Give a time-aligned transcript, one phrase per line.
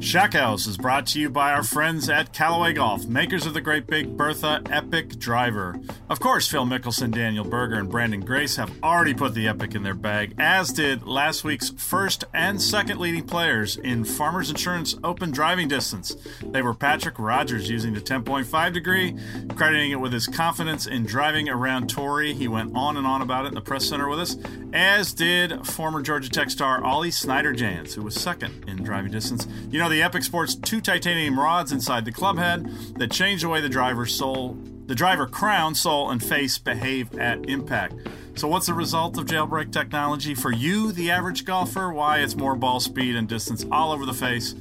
[0.00, 3.60] Shack House is brought to you by our friends at Callaway Golf, makers of the
[3.60, 5.78] Great Big Bertha Epic Driver.
[6.08, 9.82] Of course, Phil Mickelson, Daniel Berger, and Branden Grace have already put the Epic in
[9.82, 15.30] their bag, as did last week's first and second leading players in Farmers Insurance Open
[15.30, 16.16] driving distance.
[16.42, 19.14] They were Patrick Rodgers using the 10.5 degree,
[19.54, 22.32] crediting it with his confidence in driving around Torrey.
[22.32, 24.36] He went on and on about it in the press center with us,
[24.72, 29.46] as did former Georgia Tech star Ollie Schniederjans, who was second in driving distance.
[29.70, 32.64] You know, the Epic sports two titanium rods inside the club head
[32.96, 34.56] that change the way the driver's sole,
[34.86, 37.94] the driver crown, sole, and face behave at impact.
[38.36, 41.92] So, what's the result of jailbreak technology for you, the average golfer?
[41.92, 44.54] Why, it's more ball speed and distance all over the face.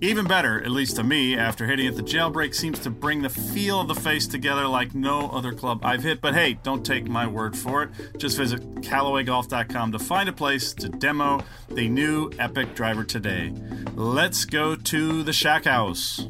[0.00, 3.28] Even better, at least to me, after hitting it, the jailbreak seems to bring the
[3.28, 6.20] feel of the face together like no other club I've hit.
[6.20, 7.90] But hey, don't take my word for it.
[8.16, 13.52] Just visit CallawayGolf.com to find a place to demo the new Epic driver today.
[13.94, 16.28] Let's go to the Shack House.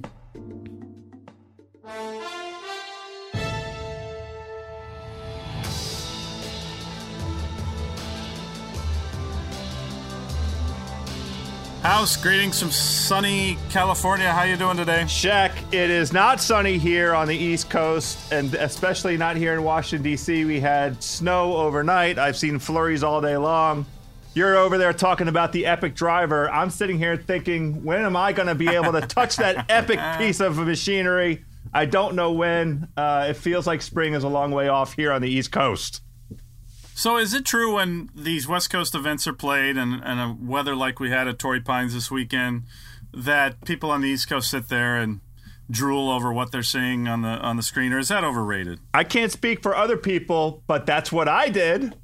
[11.83, 14.31] House, greetings from sunny California.
[14.33, 15.07] How you doing today?
[15.07, 19.63] Shack, it is not sunny here on the East Coast, and especially not here in
[19.63, 20.45] Washington, D.C.
[20.45, 22.19] We had snow overnight.
[22.19, 23.87] I've seen flurries all day long.
[24.35, 26.51] You're over there talking about the epic driver.
[26.51, 30.01] I'm sitting here thinking, when am I going to be able to touch that epic
[30.19, 31.45] piece of machinery?
[31.73, 32.89] I don't know when.
[32.97, 36.03] Uh, it feels like spring is a long way off here on the East Coast.
[36.99, 40.75] So, is it true when these West Coast events are played and, and a weather
[40.75, 42.65] like we had at Torrey Pines this weekend
[43.15, 45.21] that people on the East Coast sit there and
[45.71, 48.81] drool over what they're seeing on the on the screen, or is that overrated?
[48.93, 51.95] I can't speak for other people, but that's what I did.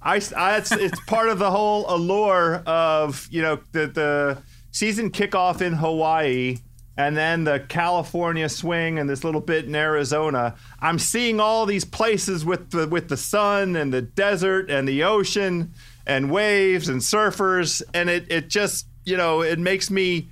[0.00, 5.10] I, I it's, it's part of the whole allure of you know the the season
[5.10, 6.58] kickoff in Hawaii
[6.96, 10.54] and then the California swing and this little bit in Arizona.
[10.80, 15.02] I'm seeing all these places with the with the sun and the desert and the
[15.02, 15.72] ocean
[16.06, 20.28] and waves and surfers, and it it just you know it makes me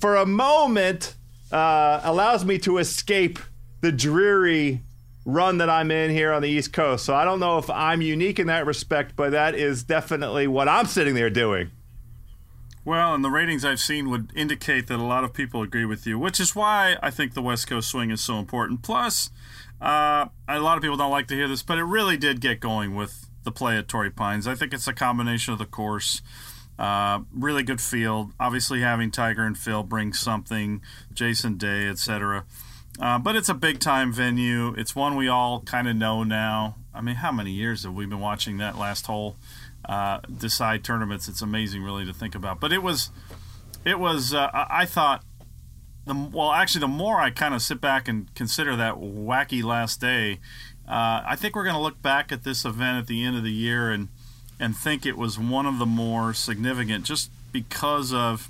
[0.00, 1.14] for a moment
[1.52, 3.38] uh, allows me to escape
[3.80, 4.80] the dreary
[5.24, 7.04] run that I'm in here on the East Coast.
[7.04, 10.68] So I don't know if I'm unique in that respect, but that is definitely what
[10.68, 11.70] I'm sitting there doing.
[12.84, 16.04] Well, and the ratings I've seen would indicate that a lot of people agree with
[16.04, 18.82] you, which is why I think the West Coast swing is so important.
[18.82, 19.30] Plus,
[19.80, 22.58] uh, a lot of people don't like to hear this, but it really did get
[22.58, 24.48] going with the play at Torrey Pines.
[24.48, 26.22] I think it's a combination of the course,
[26.76, 28.32] uh, really good field.
[28.40, 30.80] Obviously, having Tiger and Phil bring something,
[31.12, 32.44] Jason Day, etc.
[33.00, 34.74] Uh, but it's a big time venue.
[34.76, 36.76] It's one we all kind of know now.
[36.92, 39.36] I mean, how many years have we been watching that last hole?
[39.84, 41.28] Uh, decide tournaments.
[41.28, 42.60] It's amazing, really, to think about.
[42.60, 43.10] But it was,
[43.84, 44.32] it was.
[44.34, 45.24] Uh, I thought,
[46.06, 50.00] the well, actually, the more I kind of sit back and consider that wacky last
[50.00, 50.40] day,
[50.88, 53.44] uh, I think we're going to look back at this event at the end of
[53.44, 54.08] the year and
[54.58, 58.48] and think it was one of the more significant, just because of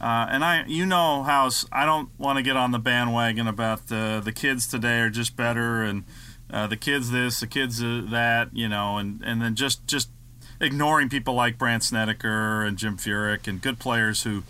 [0.00, 3.88] Uh, and I, you know, House, I don't want to get on the bandwagon about
[3.88, 6.04] the the kids today are just better and
[6.50, 10.08] uh, the kids this, the kids uh, that, you know, and, and then just just
[10.60, 14.42] ignoring people like Brandt Snedeker and Jim Furyk and good players who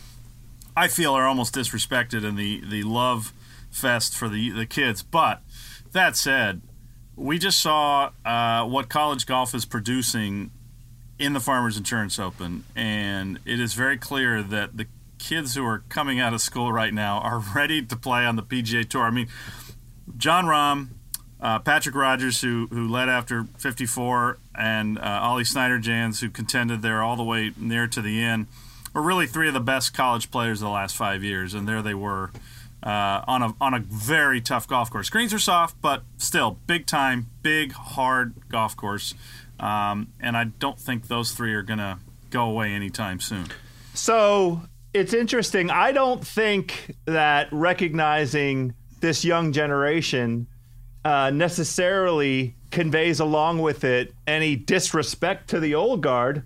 [0.77, 3.33] I feel are almost disrespected in the the love
[3.71, 5.03] fest for the the kids.
[5.03, 5.41] But
[5.93, 6.63] that said,
[7.17, 10.51] we just saw uh, what college golf is producing
[11.19, 14.87] in the Farmers Insurance Open, and it is very clear that the
[15.19, 18.43] kids who are coming out of school right now are ready to play on the
[18.43, 19.03] PGA Tour.
[19.03, 19.29] I mean,
[20.17, 20.89] Jon Rahm,
[21.41, 27.03] uh, Patrick Rodgers, who who led after 54, and uh, Ollie Schniederjans, who contended there
[27.03, 28.47] all the way near to the end,
[28.95, 31.83] are really three of the best college players of the last five years, and there
[31.83, 32.31] they were.
[32.83, 35.11] Uh, on a on a very tough golf course.
[35.11, 39.13] Greens are soft, but still big time, big hard golf course.
[39.59, 41.99] Um, and I don't think those three are going to
[42.31, 43.49] go away anytime soon.
[43.93, 44.63] So
[44.95, 45.71] it's interesting.
[45.71, 50.47] I don't think that recognizing this young generation
[51.05, 56.43] uh, necessarily conveys along with it any disrespect to the old guard.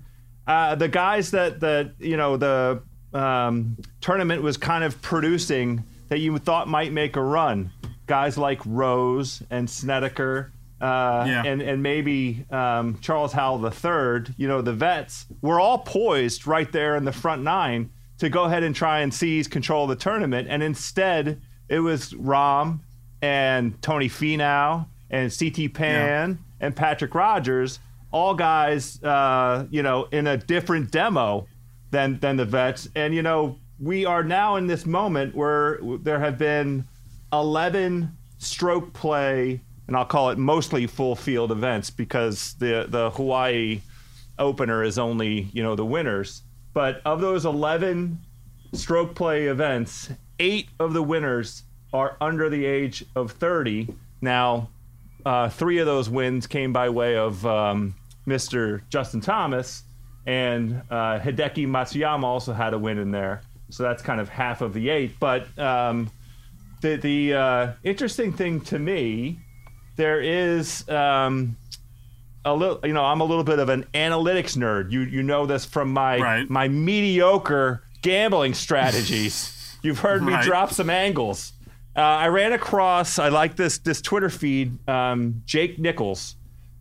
[0.47, 2.83] Uh, the guys that the you know the
[3.13, 7.71] um, tournament was kind of producing that you thought might make a run,
[8.07, 10.51] guys like Rose and Snedeker.
[10.81, 11.43] Uh, Yeah.
[11.47, 16.71] and and maybe um, Charles Howell III, you know, the vets were all poised right
[16.73, 19.97] there in the front nine to go ahead and try and seize control of the
[19.97, 20.49] tournament.
[20.51, 22.81] And instead, it was Rahm
[23.23, 27.79] and Tony Finau and CT Pan and Patrick Rodgers,
[28.11, 31.47] all guys, uh, you know, in a different demo
[31.91, 32.89] than than the vets.
[32.97, 36.85] And you know, we are now in this moment where there have been
[37.33, 43.81] 11 stroke play, and I'll call it mostly full field events because the the Hawaii
[44.39, 46.43] opener is only you know the winners.
[46.73, 48.19] But of those 11
[48.73, 50.11] stroke play events,
[50.41, 51.63] eight of the winners
[51.93, 53.95] are under the age of 30.
[54.21, 54.71] Now,
[55.25, 57.95] uh, three of those wins came by way of um,
[58.27, 58.83] Mr.
[58.91, 59.83] Justin Thomas,
[60.27, 63.43] and uh, Hideki Matsuyama also had a win in there.
[63.71, 65.19] So that's kind of half of the eight.
[65.19, 66.11] But um,
[66.83, 69.39] the the uh, interesting thing to me,
[69.97, 71.57] there is um,
[72.45, 72.79] a little.
[72.85, 74.93] You know, I'm a little bit of an analytics nerd.
[74.93, 76.51] You you know this from my Right.
[76.51, 79.51] my mediocre gambling strategies.
[79.83, 80.45] You've heard me Right.
[80.45, 81.53] drop some angles.
[81.97, 83.19] Uh, I ran across.
[83.19, 84.87] I like this this Twitter feed.
[84.89, 86.35] Um, Jake Nichols,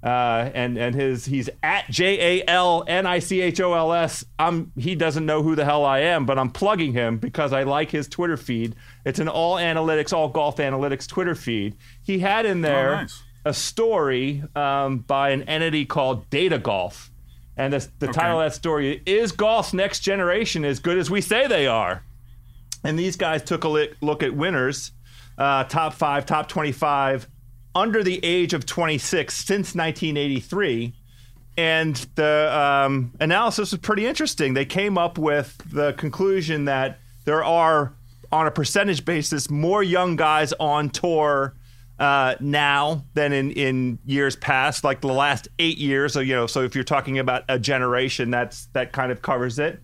[0.03, 3.93] uh, and and his he's at J A L N I C H O L
[3.93, 4.25] S.
[4.39, 7.61] I'm he doesn't know who the hell I am, but I'm plugging him because I
[7.63, 8.75] like his Twitter feed.
[9.05, 11.75] It's an all analytics, all golf analytics Twitter feed.
[12.01, 13.21] He had in there Oh, nice.
[13.45, 17.11] a story um, by an entity called Data Golf,
[17.55, 21.21] and the, the title of that story is "Golf's Next Generation as good as we
[21.21, 22.01] say they are."
[22.83, 23.69] And these guys took a
[24.01, 24.91] look at winners,
[25.37, 27.27] uh, top five, top 25,
[27.75, 30.93] under the age of 26 since 1983.
[31.55, 34.53] And the um, analysis was pretty interesting.
[34.53, 37.93] They came up with the conclusion that there are,
[38.31, 41.55] on a percentage basis, more young guys on tour
[41.99, 46.13] uh, now than in, in years past, like the last eight years.
[46.13, 49.59] So you know, so if you're talking about a generation, that's that kind of covers
[49.59, 49.79] it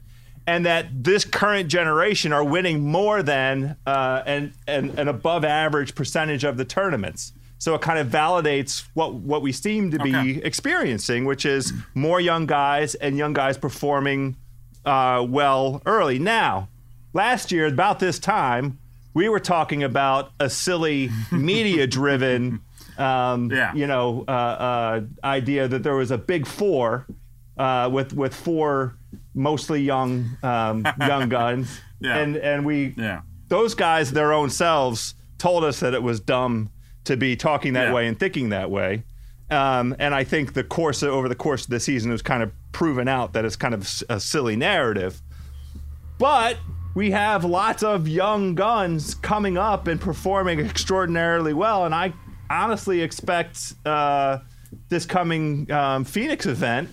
[0.50, 5.94] and that this current generation are winning more than uh, an, an, an above average
[5.94, 7.33] percentage of the tournaments.
[7.59, 10.30] So it kind of validates what, what we seem to be Okay.
[10.44, 14.38] experiencing, which is more young guys and young guys performing
[14.85, 16.18] uh, well early.
[16.19, 16.69] Now,
[17.14, 18.80] last year, about this time,
[19.14, 22.62] we were talking about a silly media driven
[22.97, 23.73] um, Yeah.
[23.76, 27.06] you know, uh, uh, idea that there was a big four
[27.57, 28.95] uh, with with four
[29.33, 32.18] mostly young um, young guns, Yeah.
[32.18, 33.21] and and we Yeah.
[33.48, 36.69] those guys their own selves told us that it was dumb
[37.06, 37.94] to be talking that Yeah.
[37.94, 39.04] way and thinking that way.
[39.52, 42.52] Um, and I think the course over the course of the season was kind of
[42.71, 45.21] proven out that it's kind of a silly narrative.
[46.19, 46.57] But
[46.94, 52.14] we have lots of young guns coming up and performing extraordinarily well, and I
[52.50, 54.40] honestly expect uh,
[54.90, 56.90] this coming um, Phoenix event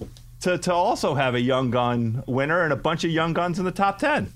[0.47, 3.65] to, to also have a young gun winner and a bunch of young guns in
[3.65, 4.33] the top ten.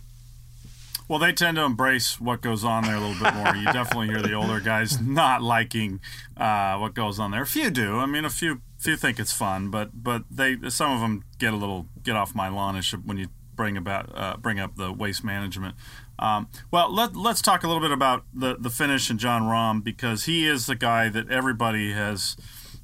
[1.07, 3.55] Well, they tend to embrace what goes on there a little bit more.
[3.55, 6.00] You definitely hear the older guys not liking
[6.37, 7.43] uh, what goes on there.
[7.43, 7.99] A few do.
[7.99, 11.52] I mean, a few few think it's fun, but but they some of them get
[11.52, 15.23] a little get off my lawnish when you bring about uh, bring up the waste
[15.23, 15.76] management.
[16.19, 19.85] Um, well, let let's talk a little bit about the the finish and Jon Rahm
[19.85, 22.37] because he is the guy that everybody has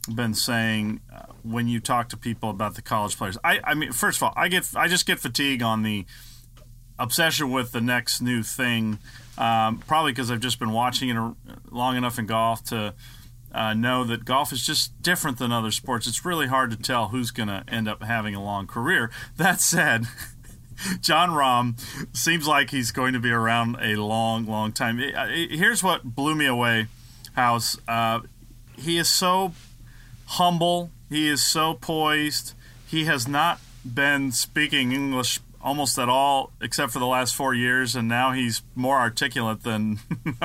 [0.06, 3.38] been saying uh, when you talk to people about the college players.
[3.44, 6.06] I I mean, first of all, I get I just get fatigue on the
[6.98, 8.98] obsession with the next new thing.
[9.38, 11.34] Um, probably because I've just been watching it
[11.70, 12.94] long enough in golf to
[13.52, 16.06] uh, know that golf is just different than other sports.
[16.06, 19.10] It's really hard to tell who's going to end up having a long career.
[19.36, 20.06] That said,
[21.00, 21.78] Jon Rahm
[22.16, 24.98] seems like he's going to be around a long, long time.
[24.98, 26.86] Here's what blew me away,
[27.34, 27.78] House.
[27.86, 28.20] Uh,
[28.78, 29.52] he is so
[30.26, 30.90] humble.
[31.08, 32.54] He is so poised.
[32.86, 37.96] He has not been speaking English almost at all, except for the last four years,
[37.96, 39.98] and now he's more articulate than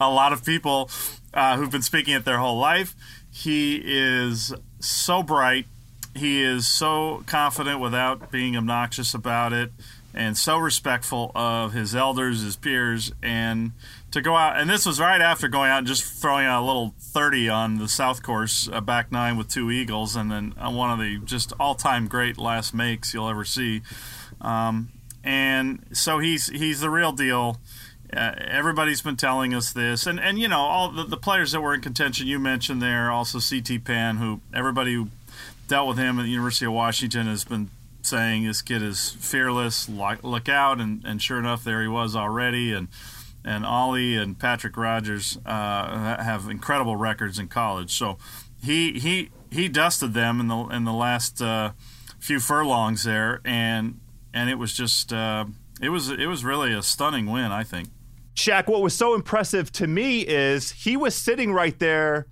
[0.00, 0.90] a lot of people
[1.32, 2.94] uh, who've been speaking it their whole life.
[3.30, 5.66] He is so bright.
[6.14, 9.72] He is so confident without being obnoxious about it,
[10.14, 13.72] and so respectful of his elders, his peers, and
[14.16, 14.58] to go out.
[14.58, 17.78] And this was right after going out and just throwing out a little 30 on
[17.78, 21.52] the South Course, a back nine with two eagles, and then one of the just
[21.60, 23.82] all-time great last makes you'll ever see.
[24.40, 24.88] Um,
[25.22, 27.60] and so he's he's the real deal.
[28.12, 31.60] Uh, everybody's been telling us this, and and you know all the, the players that
[31.60, 35.08] were in contention you mentioned there, also CT Pan, who everybody who
[35.68, 37.70] dealt with him at the University of Washington has been
[38.02, 42.14] saying this kid is fearless, look, look out, and, and sure enough, there he was
[42.14, 42.86] already, and
[43.46, 48.18] and Ollie and Patrick Rodgers uh, have incredible records in college, so
[48.62, 51.72] he he he dusted them in the in the last uh,
[52.18, 54.00] few furlongs there, and
[54.34, 55.46] and it was just uh,
[55.80, 57.52] it was it was really a stunning win.
[57.52, 57.88] I think.
[58.34, 62.26] Shack, what was so impressive to me is he was sitting right there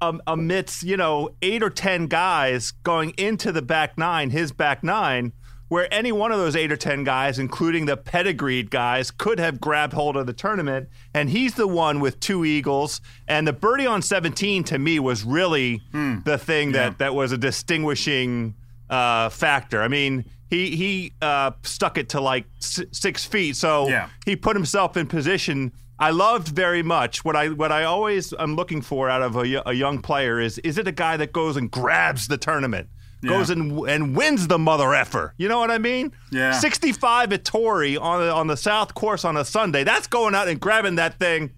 [0.00, 4.84] um, amidst you know eight or ten guys going into the back nine, his back
[4.84, 5.32] nine,
[5.70, 9.60] where any one of those eight or ten guys, including the pedigreed guys, could have
[9.60, 10.88] grabbed hold of the tournament.
[11.14, 13.00] And he's the one with two eagles.
[13.28, 16.18] And the birdie on 17 to me was really hmm.
[16.24, 18.56] the thing that, that was a distinguishing
[18.90, 19.80] uh, factor.
[19.80, 24.08] I mean, he he uh, stuck it to like s- six feet, so yeah.
[24.26, 25.72] he put himself in position.
[26.00, 29.62] I loved very much what I what I always am looking for out of a,
[29.64, 32.88] a young player is is it a guy that goes and grabs the tournament,
[33.22, 33.30] yeah.
[33.30, 35.34] goes and and wins the mother effer.
[35.36, 36.12] You know what I mean?
[36.30, 36.52] Yeah.
[36.52, 39.84] Sixty five at Torrey on the, on the South Course on a Sunday.
[39.84, 41.52] That's going out and grabbing that thing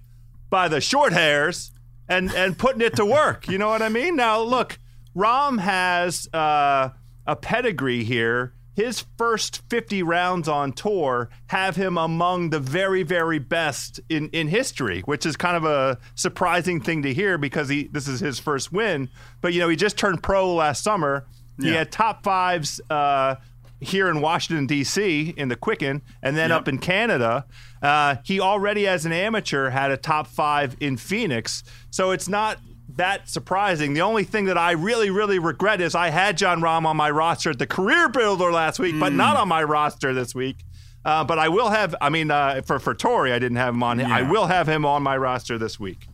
[0.50, 1.72] by the short hairs
[2.08, 3.48] and and putting it to work.
[3.48, 4.16] You know what I mean?
[4.16, 4.78] Now look,
[5.16, 6.90] Rahm has uh,
[7.26, 13.38] a pedigree here his first 50 rounds on tour have him among the very very
[13.38, 17.88] best in, in history which is kind of a surprising thing to hear because he
[17.88, 19.08] this is his first win
[19.40, 21.26] but you know he just turned pro last summer
[21.58, 21.70] yeah.
[21.70, 23.36] he had top fives uh,
[23.80, 25.34] here in Washington D.C.
[25.36, 26.60] in the Quicken, and then yep.
[26.60, 27.46] up in Canada,
[27.82, 31.64] uh, he already as an amateur had a top five in Phoenix.
[31.90, 32.58] So it's not
[32.96, 33.94] that surprising.
[33.94, 37.10] The only thing that I really, really regret is I had Jon Rahm on my
[37.10, 39.00] roster at the Career Builder last week, mm.
[39.00, 40.64] but not on my roster this week.
[41.04, 41.96] Uh, but I will have.
[42.00, 43.98] I mean, uh, for for Torrey, I didn't have him on.
[43.98, 44.14] Yeah.
[44.14, 46.06] I will have him on my roster this week.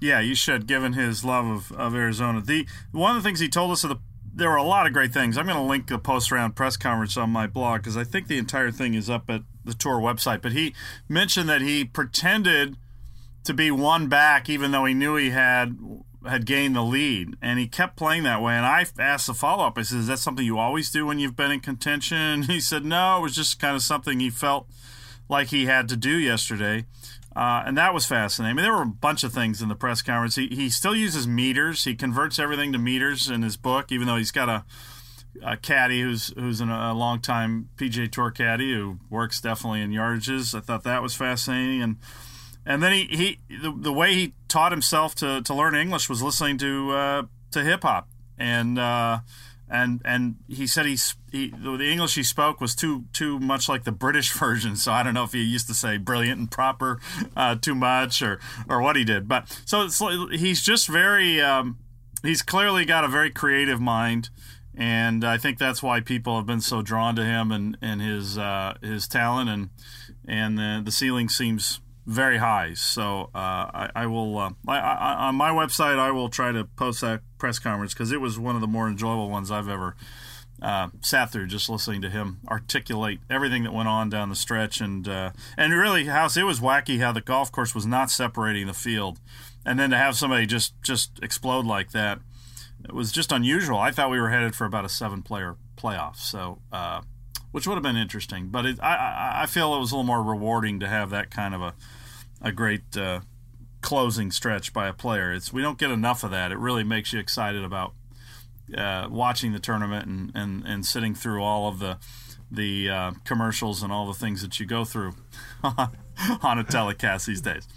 [0.00, 2.40] Yeah, you should, given his love of, of Arizona.
[2.40, 3.96] The one of the things he told us of the
[4.38, 5.36] there were a lot of great things.
[5.36, 8.28] I'm going to link the post round press conference on my blog because I think
[8.28, 10.42] the entire thing is up at the tour website.
[10.42, 10.74] But he
[11.08, 12.76] mentioned that he pretended
[13.42, 15.76] to be one back, even though he knew he had
[16.26, 18.54] had gained the lead, and he kept playing that way.
[18.54, 19.76] And I asked the follow up.
[19.76, 22.84] I said, "Is that something you always do when you've been in contention?" He said,
[22.84, 24.68] "No, it was just kind of something he felt
[25.28, 26.86] like he had to do yesterday."
[27.38, 28.50] Uh, and that was fascinating.
[28.50, 30.34] I mean, there were a bunch of things in the press conference.
[30.34, 31.84] He, he still uses meters.
[31.84, 34.64] He converts everything to meters in his book, even though he's got a,
[35.44, 39.92] a caddy who's who's an, a long time PGA Tour caddy who works definitely in
[39.92, 40.52] yardages.
[40.52, 41.80] I thought that was fascinating.
[41.80, 41.96] And
[42.66, 46.20] and then he, he the, the way he taught himself to, to learn English was
[46.20, 49.20] listening to uh, to hip hop and uh,
[49.70, 53.84] and and he said he's he, the English he spoke was too too much like
[53.84, 54.76] the British version.
[54.76, 57.00] So I don't know if he used to say brilliant and proper
[57.36, 59.28] uh, too much or or what he did.
[59.28, 59.88] But so
[60.30, 61.78] he's just very um,
[62.22, 64.30] he's clearly got a very creative mind.
[64.74, 68.38] And I think that's why people have been so drawn to him and, and his
[68.38, 69.70] uh, his talent and
[70.26, 72.72] and the, the ceiling seems very high.
[72.72, 76.64] So uh, I, I, will uh, I, I, on my website I will try to
[76.64, 79.94] post that press conference because it was one of the more enjoyable ones I've ever
[80.62, 81.48] uh, sat through.
[81.48, 85.74] Just listening to him articulate everything that went on down the stretch and uh, and
[85.74, 89.20] really house it was wacky how the golf course was not separating the field,
[89.66, 92.20] and then to have somebody just just explode like that.
[92.84, 93.78] It was just unusual.
[93.78, 96.16] I thought we were headed for about a seven player playoff.
[96.16, 97.02] So uh,
[97.50, 98.48] which would have been interesting.
[98.48, 101.54] But it, I, I feel it was a little more rewarding to have that kind
[101.54, 101.74] of a
[102.40, 103.20] a great uh,
[103.80, 105.32] closing stretch by a player.
[105.32, 106.52] It's we don't get enough of that.
[106.52, 107.94] It really makes you excited about
[108.76, 111.98] uh, watching the tournament and, and, and sitting through all of the
[112.50, 115.12] the uh, commercials and all the things that you go through
[115.62, 117.68] on a telecast these days.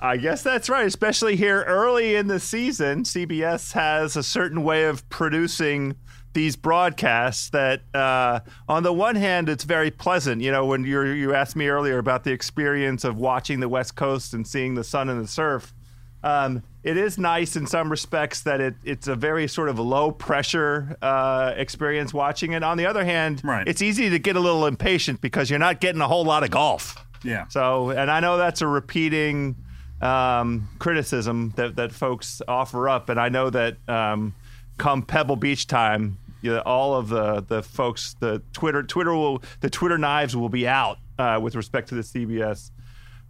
[0.00, 3.04] I guess that's right, especially here early in the season.
[3.04, 5.94] CBS has a certain way of producing
[6.32, 10.40] these broadcasts that, uh, on the one hand, it's very pleasant.
[10.42, 13.96] You know, when you you asked me earlier about the experience of watching the West
[13.96, 15.74] Coast and seeing the sun and the surf,
[16.22, 20.10] um, it is nice in some respects that it, it's a very sort of low
[20.10, 22.62] pressure uh, experience watching it.
[22.62, 23.66] On the other hand, right.
[23.66, 26.50] it's easy to get a little impatient because you're not getting a whole lot of
[26.50, 26.96] golf.
[27.24, 27.46] Yeah.
[27.48, 29.56] So, and I know that's a repeating
[30.00, 33.08] um, criticism that, that folks offer up.
[33.08, 34.34] And I know that um,
[34.78, 39.42] come Pebble Beach time, you know, all of the, the folks, the Twitter, Twitter will,
[39.60, 42.70] the Twitter knives will be out uh, with respect to the CBS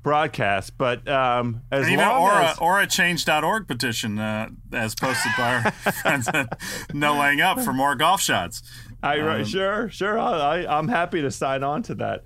[0.02, 0.76] broadcast.
[0.78, 5.71] But um, as even long Aura, as Aura Change.org petition, uh, as posted by our
[6.02, 6.59] friends at
[6.92, 8.62] No Laying Up for more golf shots.
[9.02, 10.19] I Um, sure, sure.
[10.19, 12.25] I, I'm happy to sign on to that.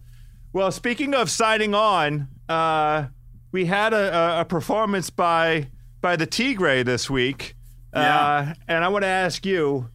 [0.52, 3.06] Well, speaking of signing on, uh,
[3.52, 5.68] we had a, a performance by
[6.02, 7.56] by the Tigre this week,
[7.94, 8.18] Yeah.
[8.20, 9.88] uh, and I want to ask you: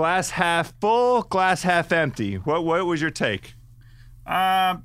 [0.00, 2.36] glass half full, glass half empty.
[2.36, 3.52] What what was your take?
[4.24, 4.78] Uh,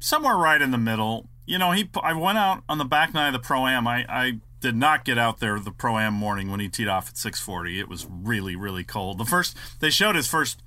[0.00, 1.28] somewhere right in the middle.
[1.44, 1.90] You know, he.
[2.02, 3.86] I went out on the back nine of the pro am.
[3.86, 7.10] I, I did not get out there the pro am morning when he teed off
[7.10, 7.78] at 6:40.
[7.78, 9.18] It was really really cold.
[9.18, 10.62] The first they showed his first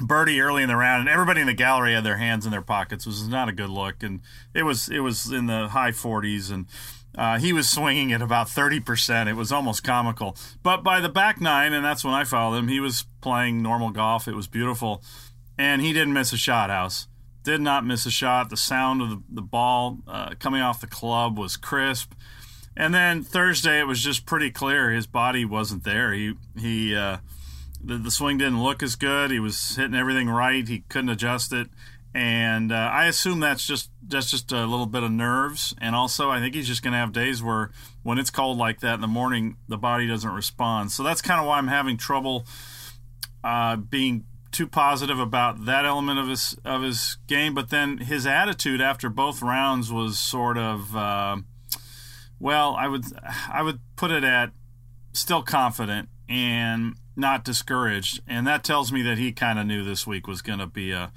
[0.00, 2.60] birdie early in the round, and everybody in the gallery had their hands in their
[2.60, 3.06] pockets.
[3.06, 4.18] It was not a good look, and
[4.52, 6.66] it was it was in the high 40s, and
[7.16, 9.28] uh, he was swinging at about 30 percent.
[9.28, 10.36] It was almost comical.
[10.62, 13.90] But by the back nine, and that's when I followed him, he was playing normal
[13.90, 14.26] golf.
[14.28, 15.02] It was beautiful,
[15.58, 16.70] and he didn't miss a shot.
[16.70, 17.08] House
[17.42, 18.50] did not miss a shot.
[18.50, 22.12] The sound of the, the ball uh, coming off the club was crisp.
[22.76, 26.12] And then Thursday, it was just pretty clear his body wasn't there.
[26.12, 27.18] He he uh,
[27.82, 29.30] the, the swing didn't look as good.
[29.30, 30.66] He was hitting everything right.
[30.66, 31.68] He couldn't adjust it,
[32.14, 35.74] and uh, I assume that's just that's just a little bit of nerves.
[35.80, 37.70] And also, I think he's just going to have days where
[38.02, 40.92] when it's cold like that in the morning, the body doesn't respond.
[40.92, 42.46] So that's kind of why I'm having trouble
[43.44, 47.54] uh, being too positive about that element of his of his game.
[47.54, 50.96] But then his attitude after both rounds was sort of.
[50.96, 51.38] Uh,
[52.38, 53.04] well, I would
[53.50, 54.50] I would put it at
[55.12, 60.06] still confident and not discouraged, and that tells me that he kind of knew this
[60.06, 61.12] week was going to be a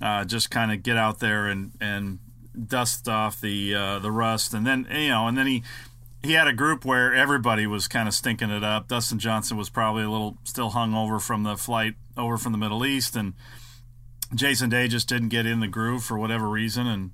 [0.00, 2.18] uh, just kind of get out there and and
[2.66, 5.62] dust off the uh, the rust, and then you know, and then he
[6.22, 8.88] he had a group where everybody was kind of stinking it up.
[8.88, 12.58] Dustin Johnson was probably a little still hung over from the flight over from the
[12.58, 13.34] Middle East, and
[14.34, 17.10] Jason Day just didn't get in the groove for whatever reason, and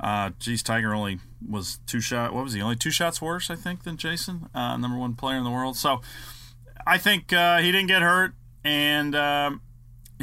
[0.00, 2.32] uh, geez, Tiger only was two shot.
[2.32, 2.62] What was he?
[2.62, 5.76] Only two shots worse, I think, than Jason, uh, number one player in the world.
[5.76, 6.00] So
[6.86, 9.60] I think uh, he didn't get hurt, and um,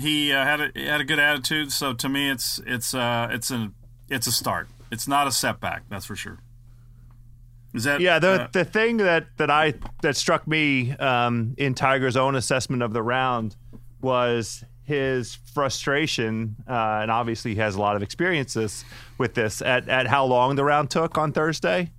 [0.02, 1.72] he uh, had a had a good attitude.
[1.72, 3.72] So to me, it's it's uh, it's a
[4.10, 4.68] it's a start.
[4.92, 6.40] It's not a setback, that's for sure.
[7.74, 11.74] Is that Yeah, the uh, the thing that that I that struck me um, in
[11.74, 13.56] Tiger's own assessment of the round
[14.02, 18.84] was his frustration, uh, and obviously he has a lot of experiences
[19.18, 21.92] with this at at how long the round took on Thursday.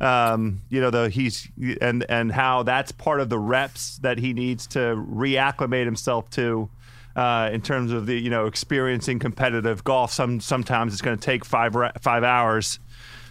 [0.00, 1.48] Um, you know, the he's
[1.80, 6.68] and and how that's part of the reps that he needs to reacclimate himself to.
[7.14, 11.22] Uh, in terms of the you know experiencing competitive golf, some sometimes it's going to
[11.24, 12.78] take five five hours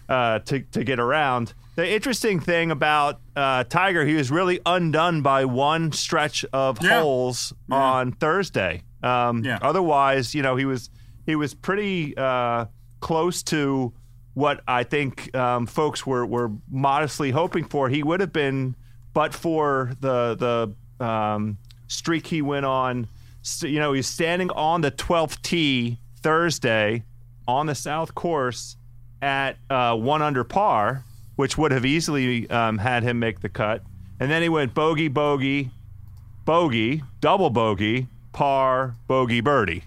[0.09, 1.53] uh, to to get around.
[1.75, 7.01] The interesting thing about uh, Tiger, he was really undone by one stretch of Yeah.
[7.01, 8.83] holes on Thursday.
[9.01, 9.57] Um, Yeah.
[9.61, 10.89] Otherwise, you know, he was
[11.25, 12.65] he was pretty uh,
[12.99, 13.93] close to
[14.33, 17.89] what I think um, folks were were modestly hoping for.
[17.89, 18.75] He would have been,
[19.13, 23.07] but for the the um, streak he went on.
[23.61, 27.03] You know, he's standing on the 12th tee Thursday
[27.47, 28.77] on the South Course
[29.21, 31.03] at uh, one under par,
[31.35, 33.83] which would have easily um, had him make the cut.
[34.19, 35.71] And then he went bogey, bogey,
[36.45, 39.83] bogey, double bogey, par, bogey, birdie,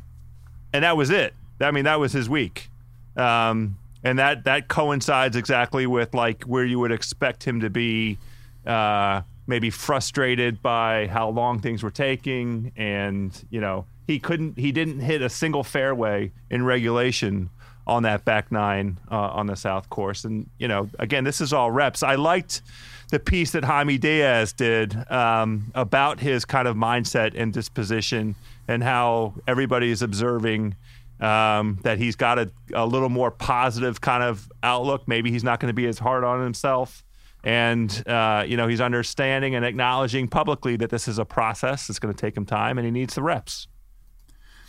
[0.72, 1.34] and that was it.
[1.60, 2.68] I mean, that was his week,
[3.16, 8.18] um, and that that coincides exactly with like where you would expect him to be.
[8.66, 14.72] Uh, maybe frustrated by how long things were taking, and you know he couldn't, he
[14.72, 17.50] didn't hit a single fairway in regulation
[17.86, 20.24] on that back nine uh, on the South Course.
[20.24, 22.02] And you know, again, this is all reps.
[22.02, 22.62] I liked
[23.10, 28.34] the piece that Jaime Diaz did um, about his kind of mindset and disposition,
[28.68, 30.74] and how everybody is observing
[31.20, 35.06] um, that he's got a, a little more positive kind of outlook.
[35.06, 37.04] Maybe he's not going to be as hard on himself.
[37.44, 41.88] And uh, you know he's understanding and acknowledging publicly that this is a process.
[41.90, 43.68] It's going to take him time, and he needs the reps.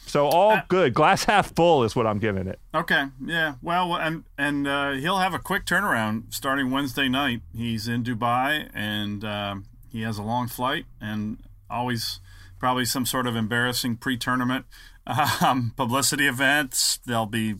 [0.05, 0.93] So all good.
[0.93, 2.59] Glass half full is what I'm giving it.
[2.73, 3.55] Okay, yeah.
[3.61, 7.41] Well, and and uh, he'll have a quick turnaround starting Wednesday night.
[7.55, 9.55] He's in Dubai and uh,
[9.89, 12.19] he has a long flight and always
[12.59, 14.65] probably some sort of embarrassing pre-tournament
[15.41, 16.99] um, publicity events.
[17.05, 17.55] They'll be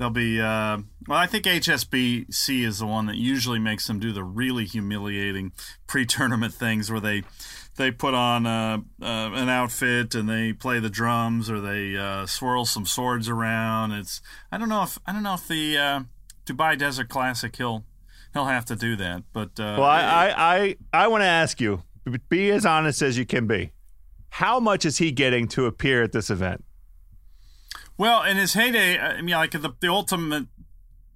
[0.00, 1.18] they'll be uh, well.
[1.18, 5.52] I think HSBC is the one that usually makes them do the really humiliating
[5.86, 7.22] pre-tournament things where they
[7.76, 12.26] they put on uh, uh, an outfit and they play the drums or they uh,
[12.26, 13.92] swirl some swords around.
[13.92, 16.00] It's I don't know if I don't know if the uh,
[16.46, 17.84] Dubai Desert Classic he'll
[18.32, 19.24] he'll have to do that.
[19.32, 21.82] But uh, well, I I I, I want to ask you,
[22.30, 23.72] be as honest as you can be.
[24.30, 26.64] How much is he getting to appear at this event?
[28.00, 30.46] Well, in his heyday, I mean, like the, the ultimate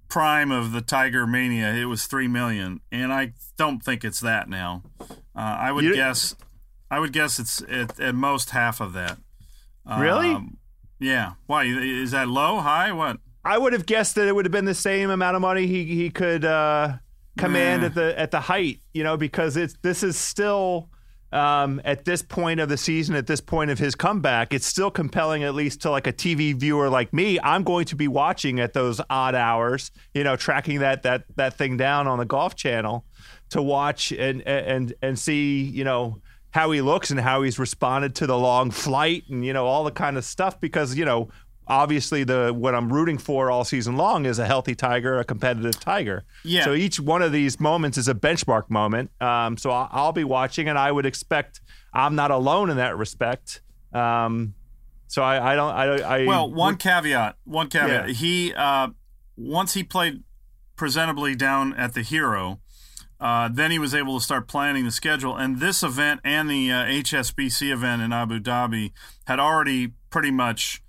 [0.07, 4.47] prime of the Tiger Mania, it was three million, and I don't think it's that
[4.47, 4.83] now.
[5.01, 6.35] Uh, I would you, guess
[6.91, 9.17] I would guess it's at, at most half of that.
[9.97, 10.29] Really?
[10.29, 10.57] Um,
[10.99, 11.31] yeah.
[11.47, 12.91] Why is that low, high?
[12.91, 13.17] What?
[13.43, 15.85] I would have guessed that it would have been the same amount of money he
[15.85, 16.97] he could uh,
[17.35, 18.77] command at the at the height.
[18.93, 20.91] You know, because it's this is still
[21.35, 24.89] um, at this point of the season, at this point of his comeback, it's still
[24.89, 27.39] compelling, at least to like a TV viewer like me.
[27.41, 31.55] I'm going to be watching at those odd hours, you know, tracking that that that
[31.55, 33.05] thing down on the Golf Channel
[33.49, 36.21] to watch and and and see, you know
[36.55, 39.83] how he looks and how he's responded to the long flight and you know all
[39.83, 41.27] the kind of stuff because you know
[41.67, 45.79] obviously the what I'm rooting for all season long is a healthy tiger, a competitive
[45.79, 46.23] tiger.
[46.43, 46.65] Yeah.
[46.65, 49.11] So each one of these moments is a benchmark moment.
[49.21, 51.61] Um, so I'll, I'll, be watching, and I would expect
[51.93, 53.61] I'm not alone in that respect.
[53.93, 54.53] Um,
[55.07, 55.71] so I, I don't.
[55.71, 57.37] I, I well, one caveat.
[57.45, 58.07] One caveat.
[58.07, 58.13] Yeah.
[58.13, 58.89] He uh,
[59.37, 60.23] once he played
[60.75, 62.59] presentably down at the Hero.
[63.17, 65.37] Uh, then he was able to start planning the schedule.
[65.37, 68.91] And this event and the uh, HSBC event in Abu Dhabi
[69.25, 70.83] had already pretty much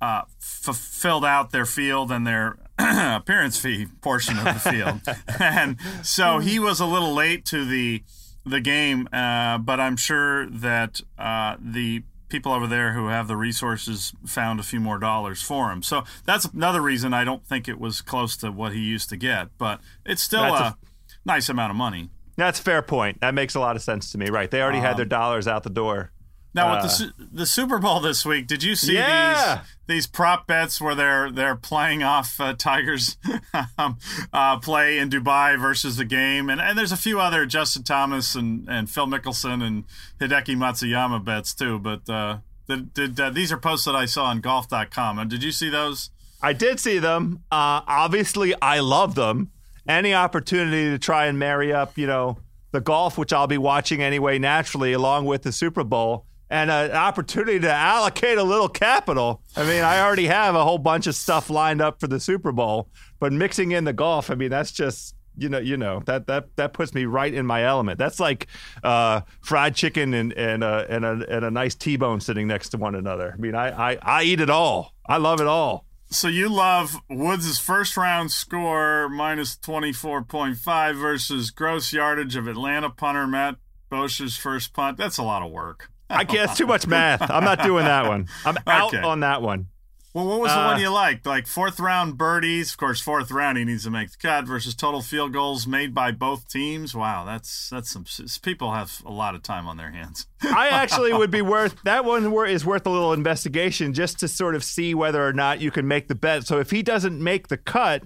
[0.00, 5.00] uh, f- filled out their field and their appearance fee portion of the field.
[5.40, 8.02] and so he was a little late to the
[8.44, 13.36] the game, uh, but I'm sure that uh, the people over there who have the
[13.36, 15.82] resources found a few more dollars for him.
[15.82, 19.16] So that's another reason I don't think it was close to what he used to
[19.16, 20.78] get, but it's still a, a
[21.24, 22.10] nice amount of money.
[22.36, 23.20] That's fair point.
[23.20, 24.30] That makes a lot of sense to me.
[24.30, 24.50] Right.
[24.50, 26.12] They already um, had their dollars out the door.
[26.54, 29.62] Now with the uh, the Super Bowl this week, did you see yeah.
[29.86, 33.16] these these prop bets where they're they're playing off uh, Tigers
[33.78, 33.98] um,
[34.32, 38.34] uh, play in Dubai versus the game, and and there's a few other Justin Thomas
[38.34, 39.84] and and Phil Mickelson and
[40.20, 41.78] Hideki Matsuyama bets too.
[41.78, 45.28] But uh, did, did uh, these are posts that I saw on Golf.com.
[45.28, 46.10] Did you see those?
[46.40, 47.44] I did see them.
[47.50, 49.50] Uh, obviously, I love them
[49.88, 52.38] any opportunity to try and marry up, you know,
[52.70, 56.92] the golf, which I'll be watching anyway, naturally, along with the Super Bowl, and an
[56.92, 59.42] opportunity to allocate a little capital.
[59.56, 62.52] I mean, I already have a whole bunch of stuff lined up for the Super
[62.52, 66.26] Bowl, but mixing in the golf, I mean, that's just you know, you know that
[66.26, 67.98] that that puts me right in my element.
[67.98, 68.48] That's like
[68.82, 72.94] uh, fried chicken and and and a and a nice T-bone sitting next to one
[72.94, 73.32] another.
[73.32, 74.94] I mean, I I, I eat it all.
[75.06, 75.86] I love it all.
[76.10, 83.26] So you love Woods' first round score minus 24.5 versus gross yardage of Atlanta punter
[83.26, 83.56] Matt
[83.90, 84.96] Bosher's first punt.
[84.96, 85.90] That's a lot of work.
[86.10, 87.30] I guess too much math.
[87.30, 88.28] I'm not doing that one.
[88.44, 89.02] I'm out okay.
[89.02, 89.68] on that one.
[90.14, 91.26] Well, what was the uh, one you liked?
[91.26, 92.72] Like fourth round birdies.
[92.72, 95.94] Of course, fourth round he needs to make the cut versus total field goals made
[95.94, 96.94] by both teams.
[96.94, 98.04] Wow, that's that's some
[98.42, 100.26] people have a lot of time on their hands.
[100.42, 104.54] I actually would be worth that one is worth a little investigation just to sort
[104.54, 106.46] of see whether or not you can make the bet.
[106.46, 108.02] So if he doesn't make the cut,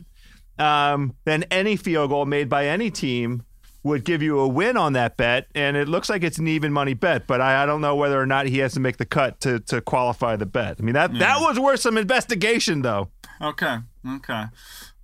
[0.58, 3.44] um, then any field goal made by any team
[3.82, 6.72] would give you a win on that bet, and it looks like it's an even
[6.72, 7.26] money bet.
[7.26, 9.60] But I, I don't know whether or not he has to make the cut to
[9.60, 10.76] to qualify the bet.
[10.78, 11.18] I mean that yeah.
[11.20, 13.10] that was worth some investigation, though.
[13.40, 14.44] Okay, okay,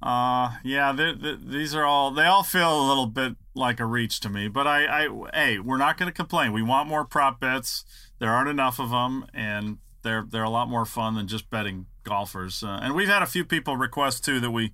[0.02, 0.92] uh, yeah.
[0.92, 4.28] They're, they're, these are all they all feel a little bit like a reach to
[4.28, 4.48] me.
[4.48, 6.52] But I, I hey, we're not going to complain.
[6.52, 7.84] We want more prop bets.
[8.20, 11.86] There aren't enough of them, and they're they're a lot more fun than just betting
[12.04, 12.62] golfers.
[12.62, 14.72] Uh, and we've had a few people request too that we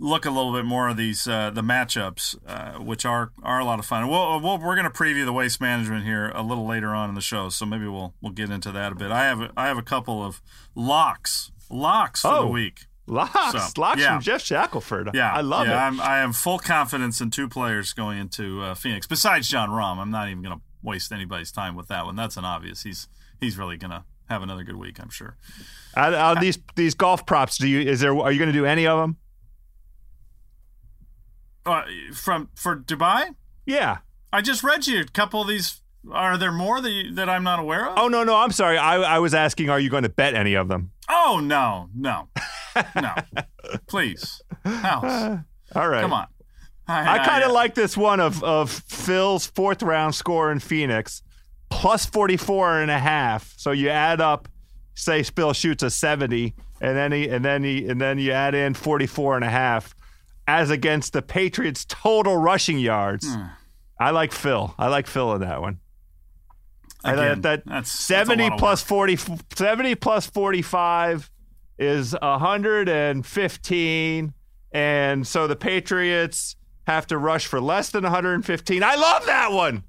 [0.00, 3.64] look a little bit more of these uh, the matchups, uh, which are are a
[3.64, 4.08] lot of fun.
[4.08, 7.14] We'll, we'll we're going to preview the waste management here a little later on in
[7.14, 9.10] the show, so maybe we'll we'll get into that a bit.
[9.12, 10.40] I have I have a couple of
[10.74, 12.40] locks locks for oh.
[12.42, 12.86] the week.
[13.06, 14.14] Locks, so, locks yeah.
[14.14, 15.10] from Jeff Shackelford.
[15.14, 15.88] Yeah, I love yeah, it.
[15.88, 19.08] I'm, I have full confidence in two players going into uh, Phoenix.
[19.08, 22.14] Besides Jon Rahm, I'm not even going to waste anybody's time with that one.
[22.14, 22.84] That's an obvious.
[22.84, 23.08] He's
[23.40, 25.36] he's really going to have another good week, I'm sure.
[25.96, 28.16] Out, out these these golf props, do you is there?
[28.16, 29.16] Are you going to do any of them?
[31.70, 33.34] Uh, from for Dubai?
[33.64, 33.98] Yeah.
[34.32, 35.80] I just read you a couple of these
[36.10, 37.98] Are there more that you, that I'm not aware of?
[37.98, 38.78] Oh no, no, I'm sorry.
[38.78, 40.90] I, I was asking, are you going to bet any of them?
[41.08, 42.28] Oh no, no,
[42.96, 43.14] no.
[43.86, 45.38] Please, house.
[45.74, 46.02] All right.
[46.02, 46.26] Come on.
[46.88, 51.22] I kind of like this one of of Phil's fourth round score in Phoenix,
[51.68, 53.54] plus 44 and a half.
[53.56, 54.48] So you add up,
[54.94, 58.56] say Phil shoots a 70, and then he and then he and then you add
[58.56, 59.94] in 44 and a half
[60.50, 63.32] as against the Patriots total rushing yards.
[63.32, 63.44] Hmm.
[64.00, 64.74] I like Phil.
[64.78, 65.78] I like Phil in that one.
[67.04, 69.16] I Again, that that's- that's 70 lot of plus 40
[69.54, 71.30] 70 plus 45
[71.78, 74.34] is 115
[74.72, 78.82] and so the Patriots have to rush for less than 115.
[78.82, 79.84] I love that one.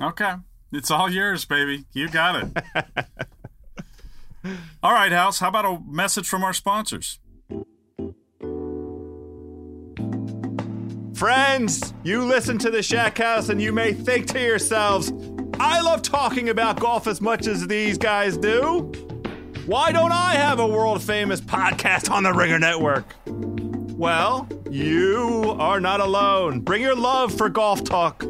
[0.00, 0.34] Okay.
[0.72, 1.84] It's all yours, baby.
[1.94, 2.52] You got it.
[4.82, 5.38] all right, House.
[5.40, 7.18] How about a message from our sponsors?
[11.22, 15.12] Friends, you listen to the Shack House and you may think to yourselves,
[15.60, 18.90] I love talking about golf as much as these guys do.
[19.66, 23.14] Why don't I have a world famous podcast on the Ringer Network?
[23.26, 26.58] Well, you are not alone.
[26.58, 28.24] Bring your love for golf talk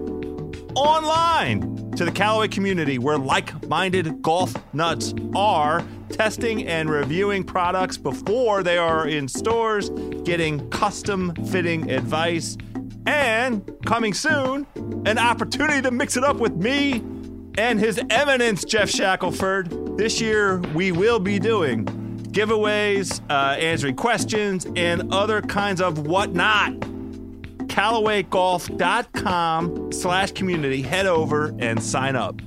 [0.74, 7.96] online to the Callaway community where like minded golf nuts are testing and reviewing products
[7.96, 9.88] before they are in stores,
[10.24, 12.58] getting custom fitting advice,
[13.06, 14.66] and coming soon,
[15.06, 17.02] an opportunity to mix it up with me
[17.58, 19.98] and His Eminence Jeff Shackelford.
[19.98, 21.86] This year, we will be doing
[22.32, 26.72] giveaways, uh, answering questions, and other kinds of whatnot.
[27.68, 30.82] CallawayGolf.com slash community.
[30.82, 32.40] Head over and sign up.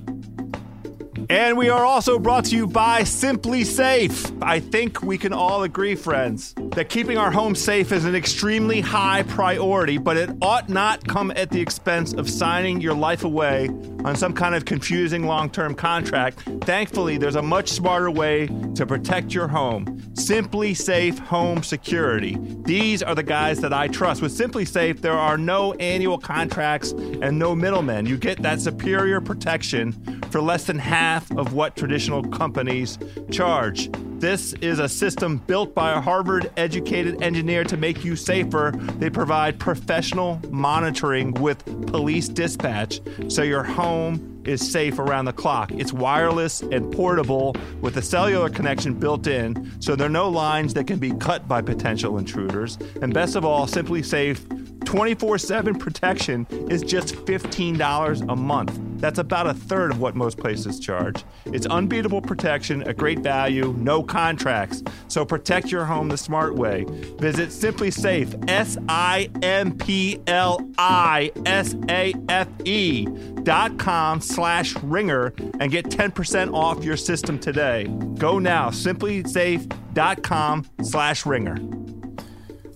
[1.29, 4.37] And we are also brought to you by SimpliSafe.
[4.43, 8.81] I think we can all agree, friends, that keeping our home safe is an extremely
[8.81, 13.69] high priority, but it ought not come at the expense of signing your life away
[14.03, 16.47] on some kind of confusing long term contract.
[16.61, 22.37] Thankfully, there's a much smarter way to protect your home SimpliSafe Home Security.
[22.63, 24.21] These are the guys that I trust.
[24.21, 28.05] With SimpliSafe, there are no annual contracts and no middlemen.
[28.05, 29.91] You get that superior protection
[30.31, 32.97] for less than half of what traditional companies
[33.31, 33.89] charge.
[34.19, 38.71] This is a system built by a Harvard educated engineer to make you safer.
[38.97, 45.71] They provide professional monitoring with police dispatch so your home is safe around the clock.
[45.71, 50.73] It's wireless and portable with a cellular connection built in, so there are no lines
[50.75, 52.77] that can be cut by potential intruders.
[53.01, 58.79] And best of all, SimpliSafe 24 7 protection is just $15 a month.
[58.99, 61.23] That's about a third of what most places charge.
[61.45, 64.83] It's unbeatable protection, a great value, no contracts.
[65.07, 66.85] So protect your home the smart way.
[67.19, 73.05] Visit SimpliSafe, S I M P L I S A F E
[73.43, 77.83] dot com slash ringer and get 10% off your system today.
[78.17, 81.57] Go now, simplisafe.com slash ringer.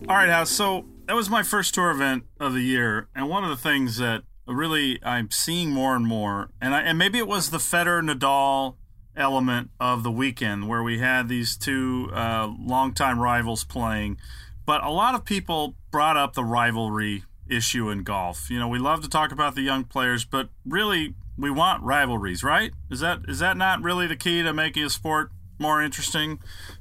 [0.08, 0.50] All right, House.
[0.50, 3.98] So that was my first tour event of the year, and one of the things
[3.98, 8.08] that really I'm seeing more and more, and I, and maybe it was the Federer
[8.08, 8.76] Nadal
[9.17, 14.17] element of the weekend where we had these two uh, longtime rivals playing,
[14.67, 18.52] but a lot of people brought up the rivalry issue in golf.
[18.52, 22.43] You know, we love to talk about the young players, but really we want rivalries,
[22.43, 22.72] right?
[22.91, 26.38] Is that is that not really the key to making a sport more interesting,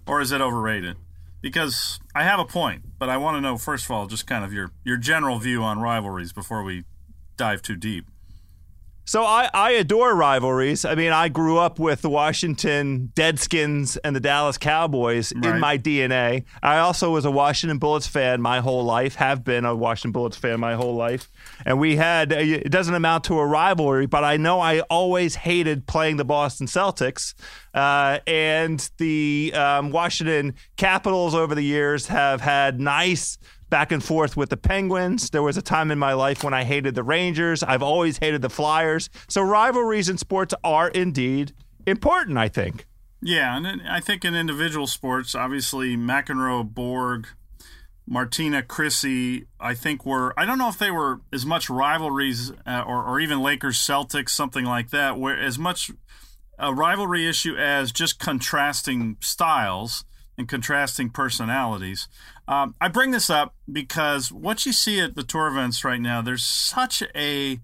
[0.06, 0.98] or is it overrated?
[1.40, 4.44] Because I have a point, but I want to know first of all just kind
[4.44, 6.84] of your your general view on rivalries before we
[7.36, 8.06] dive too deep.
[9.08, 10.84] So I, I adore rivalries.
[10.84, 15.54] I mean, I grew up with the Washington Deadskins and the Dallas Cowboys Right.
[15.54, 16.44] in my DNA.
[16.62, 20.36] I also was a Washington Bullets fan my whole life, have been a Washington Bullets
[20.36, 21.30] fan my whole life.
[21.64, 25.86] And we had, it doesn't amount to a rivalry, but I know I always hated
[25.86, 27.32] playing the Boston Celtics.
[27.72, 33.38] Uh, and the um, Washington Capitals over the years have had nice
[33.70, 35.30] back and forth with the Penguins.
[35.30, 37.62] There was a time in my life when I hated the Rangers.
[37.62, 39.10] I've always hated the Flyers.
[39.28, 41.52] So rivalries in sports are indeed
[41.86, 42.86] important, I think.
[43.20, 47.26] Yeah, and I think in individual sports, obviously McEnroe, Borg,
[48.06, 52.84] Martina, Chrissy, I think were I don't know if they were as much rivalries uh,
[52.86, 55.90] or or even Lakers, Celtics, something like that, where as much
[56.58, 60.04] a rivalry issue as just contrasting styles
[60.36, 62.08] and contrasting personalities.
[62.48, 66.22] Um, I bring this up because what you see at the tour events right now,
[66.22, 67.60] there's such a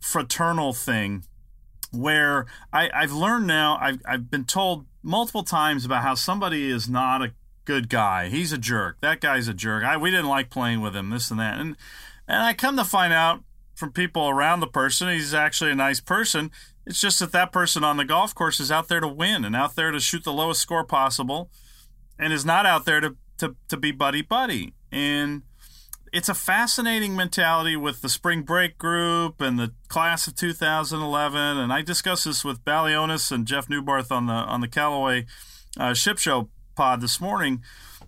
[0.00, 1.24] fraternal thing
[1.92, 6.88] where I, I've learned now, I've, I've been told multiple times about how somebody is
[6.88, 7.34] not a
[7.66, 8.30] good guy.
[8.30, 8.96] He's a jerk.
[9.02, 9.84] That guy's a jerk.
[9.84, 11.60] I, we didn't like playing with him, this and that.
[11.60, 11.76] And,
[12.26, 16.00] and I come to find out from people around the person, he's actually a nice
[16.00, 16.50] person.
[16.86, 19.54] It's just that that person on the golf course is out there to win and
[19.54, 21.50] out there to shoot the lowest score possible
[22.18, 24.74] and is not out there to, to, to be buddy buddy.
[24.90, 25.42] And
[26.12, 31.40] it's a fascinating mentality with the spring break group and the class of 2011.
[31.40, 35.26] And I discussed this with Balionis and Jeff Newbarth on the on the Callaway
[35.78, 37.62] uh, Ship Show pod this morning.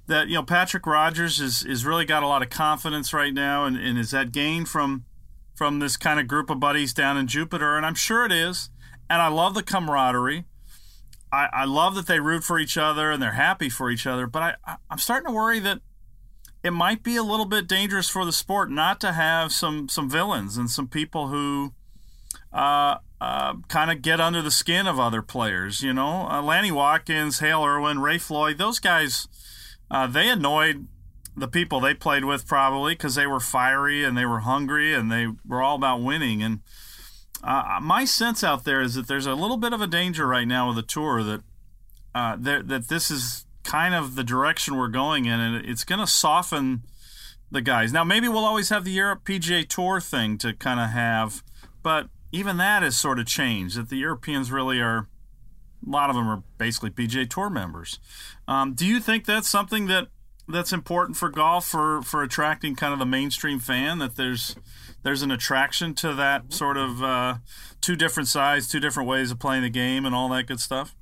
[0.07, 3.65] That you know Patrick Rodgers is is really got a lot of confidence right now,
[3.65, 5.07] and, and is that gain from
[5.55, 8.69] from this kind of group of buddies down in Jupiter, and I'm sure it is.
[9.09, 10.45] And I love the camaraderie.
[11.35, 14.27] I, I love that they root for each other and they're happy for each other.
[14.27, 15.81] But I, I'm starting to worry that
[16.63, 20.09] it might be a little bit dangerous for the sport not to have some some
[20.09, 21.75] villains and some people who
[22.53, 25.83] uh, uh, kind of get under the skin of other players.
[25.83, 29.29] You know, uh, Lanny Wadkins, Hale Irwin, Ray Floyd, those guys,
[29.91, 30.87] uh, they annoyed
[31.37, 35.11] the people they played with probably because they were fiery and they were hungry and
[35.11, 36.43] they were all about winning.
[36.43, 36.61] And
[37.45, 40.49] uh, my sense out there is that there's a little bit of a danger right
[40.49, 41.43] now with the tour that
[42.15, 46.01] uh, that that this is kind of the direction we're going in, and it's going
[46.01, 46.83] to soften
[47.51, 47.93] the guys.
[47.93, 51.43] Now, maybe we'll always have the Europe PGA Tour thing to kind of have,
[51.83, 53.77] but even that has sort of changed.
[53.77, 55.09] That the Europeans really are,
[55.87, 57.99] a lot of them are basically PGA Tour members.
[58.49, 60.09] Um, do you think that's something that
[60.49, 63.99] that's important for golf for for attracting kind of the mainstream fan?
[63.99, 64.57] That there's
[65.03, 67.37] there's an attraction to that sort of uh,
[67.81, 70.95] two different sides, two different ways of playing the game, and all that good stuff.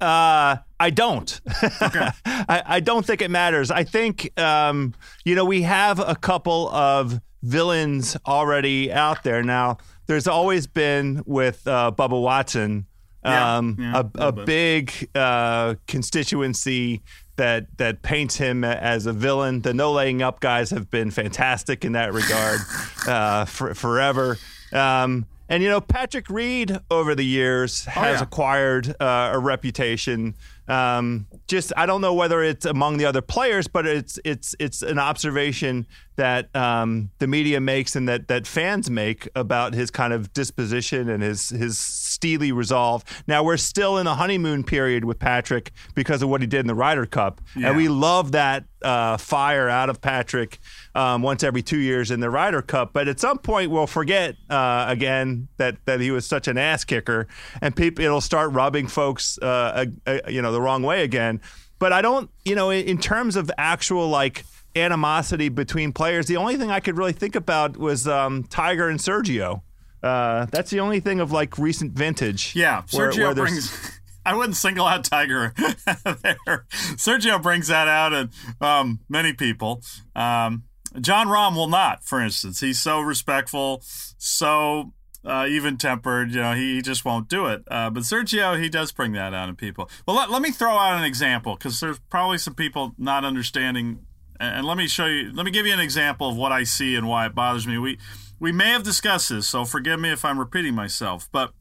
[0.00, 1.40] Uh, I don't.
[1.80, 2.08] Okay.
[2.26, 3.70] I, I, don't think it matters.
[3.70, 4.92] I think, um,
[5.24, 9.42] you know, we have a couple of villains already out there.
[9.42, 12.84] Now, there's always been with uh, Bubba Watson
[13.26, 17.02] um, yeah, yeah, a, a big uh, constituency
[17.36, 19.62] that that paints him as a villain.
[19.62, 22.60] The no laying up guys have been fantastic in that regard
[23.06, 24.38] uh, for, forever.
[24.72, 28.22] Um, and you know, Patrick Reed over the years oh, has oh, yeah.
[28.22, 30.34] acquired uh, a reputation.
[30.66, 34.82] Um, just I don't know whether it's among the other players, but it's it's it's
[34.82, 40.12] an observation that um, the media makes and that that fans make about his kind
[40.12, 41.78] of disposition and his his
[42.16, 43.04] steely resolve.
[43.26, 46.66] Now we're still in the honeymoon period with Patrick because of what he did in
[46.66, 47.68] the Ryder Cup, yeah.
[47.68, 50.58] and we love that uh, fire out of Patrick
[50.94, 52.92] um, once every two years in the Ryder Cup.
[52.94, 56.84] But at some point, we'll forget uh, again that that he was such an ass
[56.84, 57.28] kicker,
[57.60, 59.84] and people it'll start rubbing folks, uh,
[60.28, 61.40] you know, the wrong way again.
[61.78, 64.44] But I don't, you know, in terms of actual like
[64.76, 66.26] animosity between players.
[66.26, 69.62] The only thing I could really think about was um, Tiger and Sergio.
[70.06, 72.54] Uh, that's the only thing of like recent vintage.
[72.54, 74.00] Yeah, Sergio where, brings.
[74.24, 75.52] I wouldn't single out Tiger
[75.86, 76.66] there.
[76.96, 79.82] Sergio brings that out, and um, many people.
[80.14, 80.64] Um,
[81.00, 82.60] Jon Rahm will not, for instance.
[82.60, 84.92] He's so respectful, so
[85.24, 86.32] uh, even tempered.
[86.32, 87.62] You know, he, he, just won't do it.
[87.70, 89.88] Uh, but Sergio, he does bring that out in people.
[90.06, 94.06] Well, let, let me throw out an example because there's probably some people not understanding
[94.38, 96.94] and let me show you let me give you an example of what i see
[96.94, 97.98] and why it bothers me we
[98.38, 101.52] we may have discussed this so forgive me if i'm repeating myself but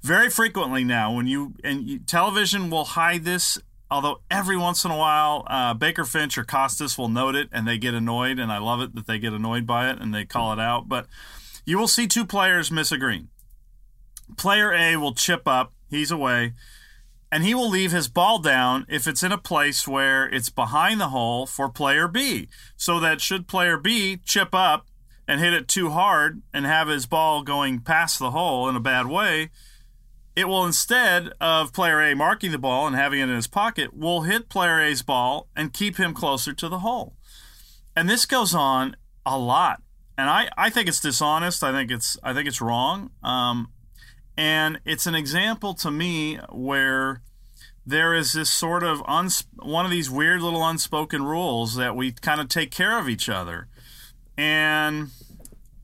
[0.00, 3.58] very frequently now when you and you, television will hide this
[3.90, 7.66] although every once in a while uh, baker finch or costas will note it and
[7.66, 10.24] they get annoyed and i love it that they get annoyed by it and they
[10.24, 11.06] call it out but
[11.64, 13.28] you will see two players miss a green
[14.36, 16.52] player a will chip up he's away
[17.32, 21.00] and he will leave his ball down if it's in a place where it's behind
[21.00, 22.46] the hole for player B.
[22.76, 24.86] So that should player B chip up
[25.26, 28.80] and hit it too hard and have his ball going past the hole in a
[28.80, 29.50] bad way,
[30.34, 33.94] it will instead of player A marking the ball and having it in his pocket,
[33.94, 37.14] will hit player A's ball and keep him closer to the hole.
[37.94, 39.82] And this goes on a lot.
[40.16, 41.62] And I, I think it's dishonest.
[41.62, 43.10] I think it's I think it's wrong.
[43.22, 43.68] Um,
[44.36, 47.22] and it's an example to me where
[47.84, 52.12] there is this sort of uns- one of these weird little unspoken rules that we
[52.12, 53.68] kind of take care of each other.
[54.36, 55.10] And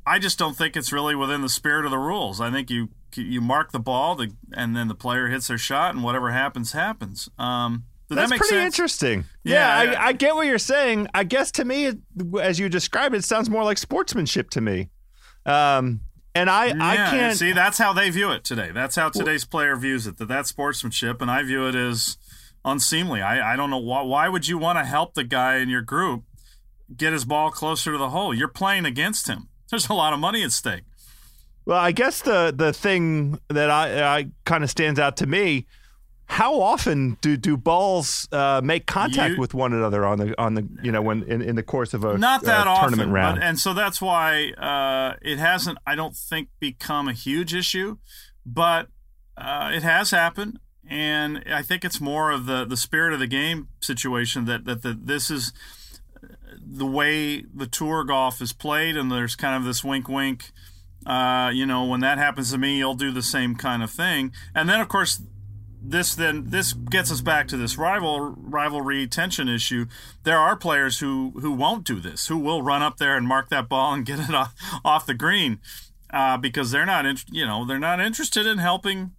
[0.07, 2.41] I just don't think it's really within the spirit of the rules.
[2.41, 5.95] I think you you mark the ball to, and then the player hits their shot
[5.95, 7.29] and whatever happens happens.
[7.39, 8.75] Um, That's that pretty sense?
[8.75, 9.25] interesting.
[9.45, 11.09] Yeah, yeah I, I, get what you're saying.
[11.15, 11.93] I guess to me,
[12.41, 14.91] as you describe it, it sounds more like sportsmanship to me.
[15.47, 16.01] Um,
[16.35, 18.71] and I, yeah, I can't see that's how they view it today.
[18.73, 20.19] That's how today's player views it.
[20.19, 22.17] That that's sportsmanship, and I view it as
[22.65, 23.23] unseemly.
[23.23, 24.03] I, I don't know why.
[24.03, 26.25] Why would you want to help the guy in your group
[26.97, 28.35] get his ball closer to the hole?
[28.35, 29.49] You're playing against him.
[29.71, 30.85] There's a lot of money at stake.
[31.65, 35.67] Well, I guess the the thing that I, I kind of stands out to me
[36.29, 40.55] how often do do balls uh, make contact You- with one another on the on
[40.55, 43.13] the you know when in, in the course of a not that uh, often, tournament
[43.13, 43.41] round?
[43.41, 47.97] But, and so that's why uh, it hasn't, I don't think, become a huge issue,
[48.45, 48.89] but
[49.39, 53.27] uh, it has happened, and I think it's more of the the spirit of the
[53.27, 55.53] game situation that that the, this is
[56.71, 60.51] the way the tour golf is played, and there's kind of this wink, wink.
[61.07, 64.33] Uh, you know, when that happens to me, you'll do the same kind of thing,
[64.55, 65.23] and then of course
[65.81, 69.87] this then this gets us back to this rival rivalry tension issue.
[70.25, 73.49] There are players who who won't do this, who will run up there and mark
[73.49, 74.55] that ball and get it off,
[74.85, 75.61] off the green
[76.13, 79.13] uh, because they're not in, you know they're not interested in helping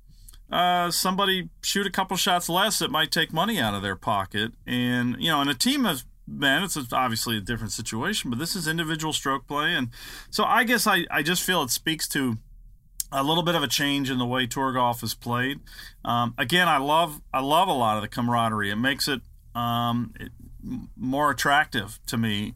[0.51, 4.53] uh, somebody shoot a couple shots less It might take money out of their pocket.
[4.65, 8.55] And you know, in a team of men, it's obviously a different situation, but this
[8.55, 9.89] is individual stroke play, and
[10.29, 12.37] so I guess I I just feel it speaks to
[13.11, 15.59] a little bit of a change in the way tour golf is played.
[16.05, 18.69] Um, again, I love I love a lot of the camaraderie.
[18.69, 19.21] It makes it,
[19.55, 20.31] um, it
[20.95, 22.53] more attractive to me.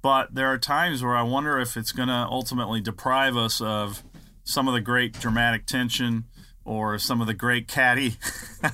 [0.00, 4.02] But there are times where I wonder if it's going to ultimately deprive us of
[4.42, 6.24] some of the great dramatic tension
[6.64, 8.14] or some of the great catty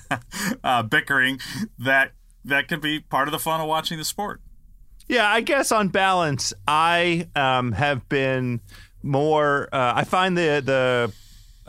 [0.64, 1.38] uh, bickering
[1.78, 2.12] that
[2.48, 4.40] that could be part of the fun of watching the sport.
[5.08, 8.60] Yeah, I guess on balance, I um, have been
[9.02, 9.68] more.
[9.72, 11.12] Uh, I find the the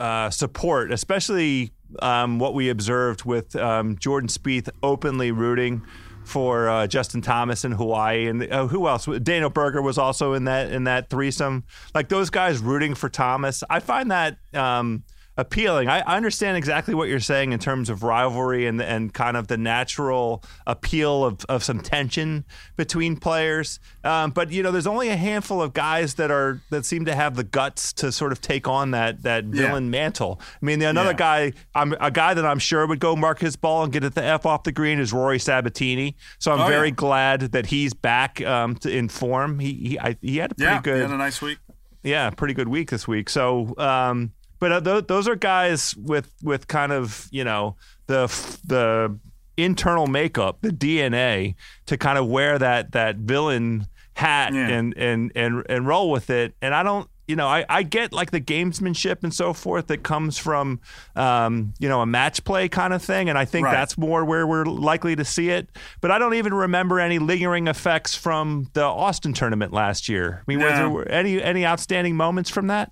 [0.02, 5.82] uh, support, especially um, what we observed with um, Jordan Spieth openly rooting
[6.24, 9.06] for uh, Justin Thomas in Hawaii, and uh, who else?
[9.22, 11.64] Daniel Berger was also in that in that threesome.
[11.94, 14.36] Like those guys rooting for Thomas, I find that.
[14.52, 15.04] Um,
[15.36, 15.88] appealing.
[15.88, 19.46] I, I understand exactly what you're saying in terms of rivalry and and kind of
[19.46, 22.44] the natural appeal of, of some tension
[22.76, 23.80] between players.
[24.04, 27.14] Um, but you know, there's only a handful of guys that are that seem to
[27.14, 30.40] have the guts to sort of take on that that villain mantle.
[30.60, 31.16] I mean, another Yeah.
[31.16, 34.14] guy, I'm a guy that I'm sure would go mark his ball and get it
[34.14, 36.16] the f off the green is Rory Sabatini.
[36.38, 36.94] So I'm Oh, very yeah.
[36.94, 39.58] glad that he's back um, to, in form.
[39.58, 41.58] He he, I, he had a pretty Yeah, good he had a nice week.
[42.02, 43.30] yeah, pretty good week this week.
[43.30, 48.26] So, um, but uh, th- those are guys with with kind of you know the
[48.64, 49.18] the
[49.56, 51.54] internal makeup, the DNA
[51.86, 54.68] to kind of wear that that villain hat Yeah.
[54.68, 56.54] and and and and roll with it.
[56.62, 57.08] And I don't.
[57.28, 60.80] You know, I, I get like the gamesmanship and so forth that comes from,
[61.14, 63.28] um, you know, a match play kind of thing.
[63.28, 63.72] And I think Right.
[63.72, 65.68] that's more where we're likely to see it.
[66.00, 70.38] But I don't even remember any lingering effects from the Austin tournament last year.
[70.40, 70.66] I mean, No.
[71.04, 72.90] there any any outstanding moments from that?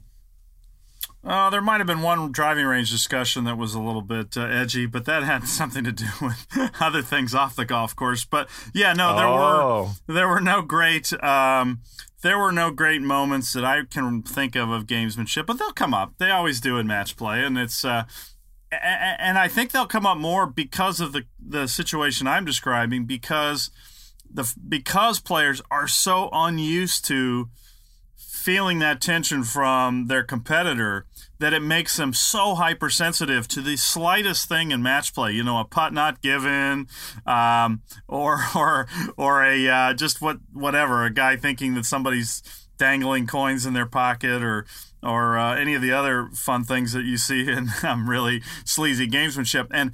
[1.29, 4.47] Uh, there might have been one driving range discussion that was a little bit uh,
[4.47, 6.47] edgy, but that had something to do with
[6.81, 8.25] other things off the golf course.
[8.25, 9.95] But yeah, no, there Oh.
[10.07, 11.81] were there were no great um,
[12.23, 15.93] there were no great moments that I can think of of gamesmanship, but they'll come
[15.93, 16.15] up.
[16.17, 18.05] They always do in match play, and it's uh,
[18.73, 23.71] and I think they'll come up more because of the the situation I'm describing because
[24.33, 27.51] the because players are so unused to
[28.17, 31.05] feeling that tension from their competitor
[31.39, 35.33] that it makes them so hypersensitive to the slightest thing in match play.
[35.33, 36.89] You know, a putt not given,
[37.27, 42.43] um, or or or a uh, just what whatever a guy thinking that somebody's
[42.77, 44.67] dangling coins in their pocket or.
[45.01, 49.07] Or uh, any of the other fun things that you see in um, really sleazy
[49.07, 49.93] gamesmanship, and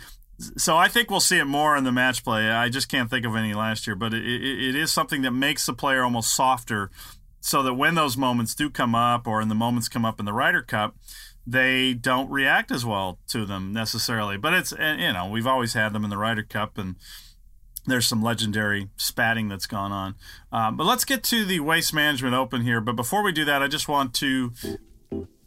[0.56, 2.48] so I think we'll see it more in the match play.
[2.48, 5.32] I just can't think of any last year, but it, it, it is something that
[5.32, 6.90] makes the player almost softer
[7.40, 10.24] so that when those moments do come up or in the moments come up in
[10.24, 10.96] the Ryder Cup,
[11.46, 14.36] they don't react as well to them necessarily.
[14.36, 16.96] But it's, and, you know, we've always had them in the Ryder Cup and
[17.86, 20.14] there's some legendary spatting that's gone on.
[20.52, 22.80] Um, but let's get to the Waste Management Open here.
[22.80, 24.52] But before we do that, I just want to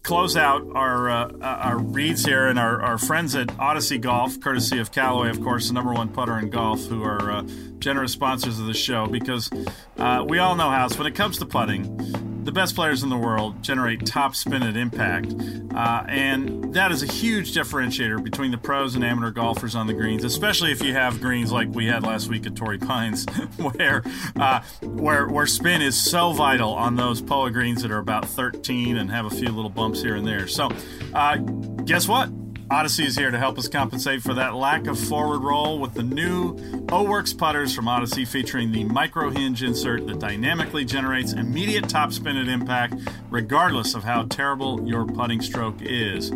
[0.04, 4.80] close out our uh, our reads here and our, our friends at Odyssey Golf, courtesy
[4.80, 7.43] of Callaway, of course, the number one putter in golf, who are uh,
[7.80, 9.08] generous sponsors of the show.
[9.08, 9.50] Because
[9.98, 13.18] uh, we all know, House, when it comes to putting, the best players in the
[13.18, 15.36] world generate top spin at impact,
[15.76, 19.93] uh, and that is a huge differentiator between the pros and amateur golfers on the
[19.93, 23.26] greens, especially if you have greens like we had last week at Torrey Pines,
[23.58, 24.02] where
[24.38, 28.95] uh, where where spin is so vital on those POA greens that are about 13
[28.95, 30.48] and have a few little bumps here and there.
[30.48, 30.70] So,
[31.14, 32.30] uh, guess what?
[32.70, 36.03] Odyssey is here to help us compensate for that lack of forward roll with the
[36.03, 36.57] new
[36.91, 42.36] O-Works putters from Odyssey featuring the micro hinge insert that dynamically generates immediate top spin
[42.36, 42.95] at impact,
[43.30, 46.30] regardless of how terrible your putting stroke is.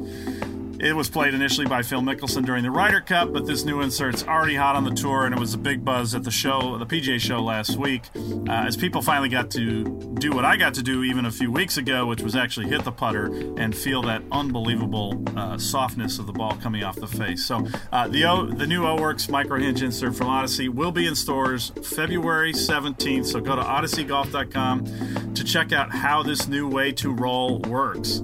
[0.82, 4.24] It was played initially by Phil Mickelson during the Ryder Cup, but this new insert's
[4.24, 6.88] already hot on the tour, and it was a big buzz at the show, the
[6.88, 9.84] PGA show last week, uh, as people finally got to
[10.16, 12.84] do what I got to do even a few weeks ago, which was actually hit
[12.84, 13.28] the putter
[13.58, 17.46] and feel that unbelievable uh, softness of the ball coming off the face.
[17.46, 21.14] So uh, the o, the new O-Works micro hinge insert from Odyssey will be in
[21.14, 23.28] stores February 17th.
[23.28, 28.24] So go to odysseygolf.com to check out how this new way to roll works.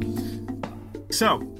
[1.09, 1.56] So,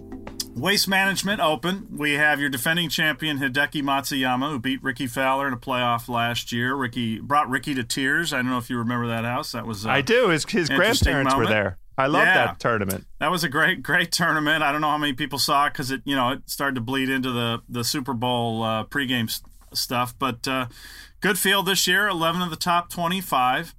[0.58, 1.88] Waste Management Open.
[1.96, 6.52] We have your defending champion Hideki Matsuyama, who beat Rickie Fowler in a playoff last
[6.52, 6.74] year.
[6.74, 8.34] Rickie brought Rickie to tears.
[8.34, 9.52] I don't know if you remember that house.
[9.52, 10.30] That was I do.
[10.30, 11.38] His his grandparents moment.
[11.38, 11.78] were there.
[11.96, 12.46] I love yeah.
[12.46, 13.06] that tournament.
[13.20, 14.64] That was a great, great tournament.
[14.64, 16.82] I don't know how many people saw it because it, you know, it started to
[16.82, 20.18] bleed into the the Super Bowl uh, pregame st- stuff.
[20.18, 20.68] But uh,
[21.22, 22.08] good field this year.
[22.08, 23.76] Eleven of the top twenty-five.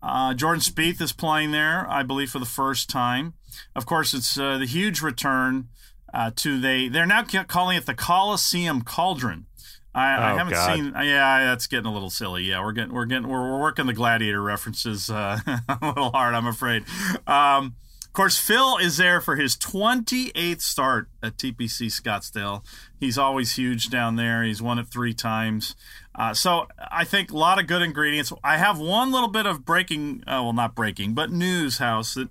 [0.00, 3.34] Uh, Jordan Spieth is playing there, I believe, for the first time.
[3.74, 5.68] Of course, it's uh, the huge return
[6.12, 6.88] uh, to they.
[6.88, 9.46] They're now calling it the Coliseum Cauldron.
[9.94, 10.76] I, oh, I haven't God.
[10.76, 10.92] seen.
[10.94, 12.44] Yeah, that's getting a little silly.
[12.44, 16.34] Yeah, we're getting we're getting we're, we're working the gladiator references uh, a little hard.
[16.34, 16.84] I'm afraid.
[17.26, 17.74] Um,
[18.10, 22.64] of course, Phil is there for his 28th start at TPC Scottsdale.
[22.98, 24.42] He's always huge down there.
[24.42, 25.76] He's won it three times.
[26.16, 28.32] Uh, so I think a lot of good ingredients.
[28.42, 32.30] I have one little bit of breaking, uh, well, not breaking, but news, House, that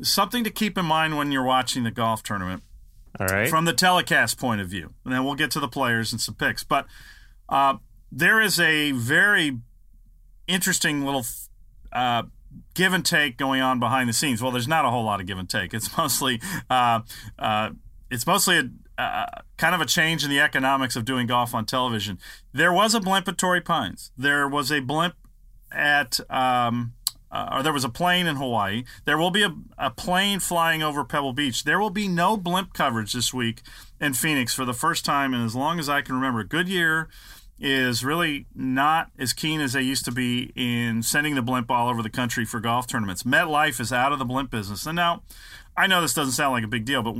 [0.00, 2.62] something to keep in mind when you're watching the golf tournament.
[3.18, 3.48] All right.
[3.48, 4.94] From the telecast point of view.
[5.04, 6.64] And then we'll get to the players and some picks.
[6.64, 6.86] But
[7.48, 7.76] uh,
[8.10, 9.58] there is a very
[10.46, 11.24] interesting little
[11.92, 12.24] uh,
[12.74, 14.42] give and take going on behind the scenes.
[14.42, 15.74] Well, there's not a whole lot of give and take.
[15.74, 16.40] It's mostly
[16.70, 17.00] uh,
[17.38, 17.70] uh
[18.10, 18.68] it's mostly a
[19.58, 22.18] kind of a change in the economics of doing golf on television.
[22.52, 24.10] There was a blimp at Torrey Pines.
[24.16, 25.14] There was a blimp
[25.70, 26.94] at um,
[27.30, 28.84] uh, or there was a plane in Hawaii.
[29.04, 31.64] There will be a, a plane flying over Pebble Beach.
[31.64, 33.62] There will be no blimp coverage this week
[34.00, 36.44] in Phoenix for the first time in as long as I can remember.
[36.44, 37.08] Goodyear
[37.60, 41.88] is really not as keen as they used to be in sending the blimp all
[41.88, 43.24] over the country for golf tournaments.
[43.24, 44.86] MetLife is out of the blimp business.
[44.86, 45.22] And now,
[45.76, 47.16] I know this doesn't sound like a big deal, but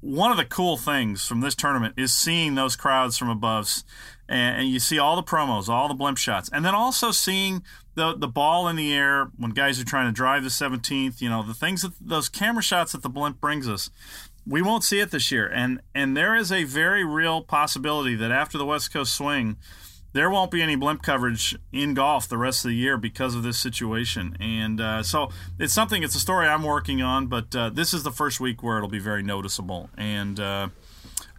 [0.00, 3.82] one of the cool things from this tournament is seeing those crowds from above
[4.30, 7.62] and, you see all the promos, all the blimp shots, and then also seeing
[7.96, 11.20] the the ball in the air when guys are trying to drive the 17th.
[11.20, 13.90] You know the things that those camera shots that the blimp brings us.
[14.46, 18.30] We won't see it this year, and and there is a very real possibility that
[18.30, 19.56] after the West Coast swing,
[20.12, 23.42] there won't be any blimp coverage in golf the rest of the year because of
[23.42, 24.36] this situation.
[24.40, 28.02] And uh, so it's something, it's a story I'm working on, but uh, this is
[28.02, 29.88] the first week where it'll be very noticeable.
[29.96, 30.68] And uh,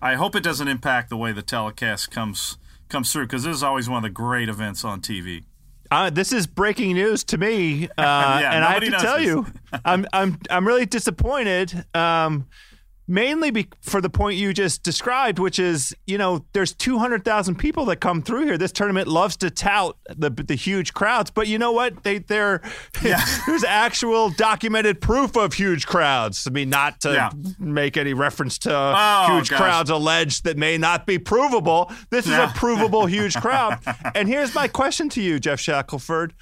[0.01, 2.57] I hope it doesn't impact the way the telecast comes
[2.91, 5.43] comes through because this is always one of the great events on TV.
[5.89, 8.01] Uh, this is breaking news to me, uh,
[8.41, 9.25] yeah, and I have to tell this.
[9.25, 9.45] you,
[9.85, 11.85] I'm I'm I'm really disappointed.
[11.95, 12.47] Um,
[13.07, 17.85] mainly be- for the point you just described, which is, you know, there's 200,000 people
[17.85, 18.57] that come through here.
[18.57, 22.03] This tournament loves to tout the the huge crowds, but you know what?
[22.03, 22.61] They they're
[23.03, 23.23] yeah.
[23.45, 26.47] there's actual documented proof of huge crowds.
[26.47, 27.31] I mean, not to yeah.
[27.59, 29.59] make any reference to oh, huge gosh.
[29.59, 31.91] crowds alleged that may not be provable.
[32.09, 33.79] This is a provable huge crowd.
[34.15, 36.33] and here's my question to you, Geoff Shackelford.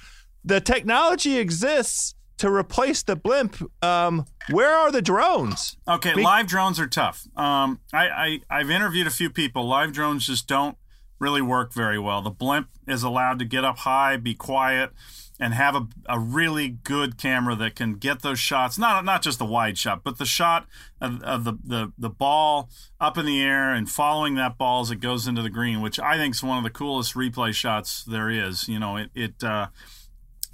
[0.44, 3.56] The technology exists to replace the blimp.
[3.82, 5.76] Um, where are the drones?
[5.86, 7.26] Okay, Be- live drones are tough.
[7.36, 9.66] Um, I, I have interviewed a few people.
[9.66, 10.76] Live drones just don't
[11.18, 12.22] really work very well.
[12.22, 14.90] The blimp is allowed to get up high, be quiet,
[15.38, 18.78] and have a, a really good camera that can get those shots.
[18.78, 20.66] Not not just the wide shot, but the shot
[20.98, 24.90] of, of the, the the ball up in the air and following that ball as
[24.90, 28.02] it goes into the green, which I think is one of the coolest replay shots
[28.02, 28.66] there is.
[28.66, 29.44] You know, it it.
[29.44, 29.66] Uh,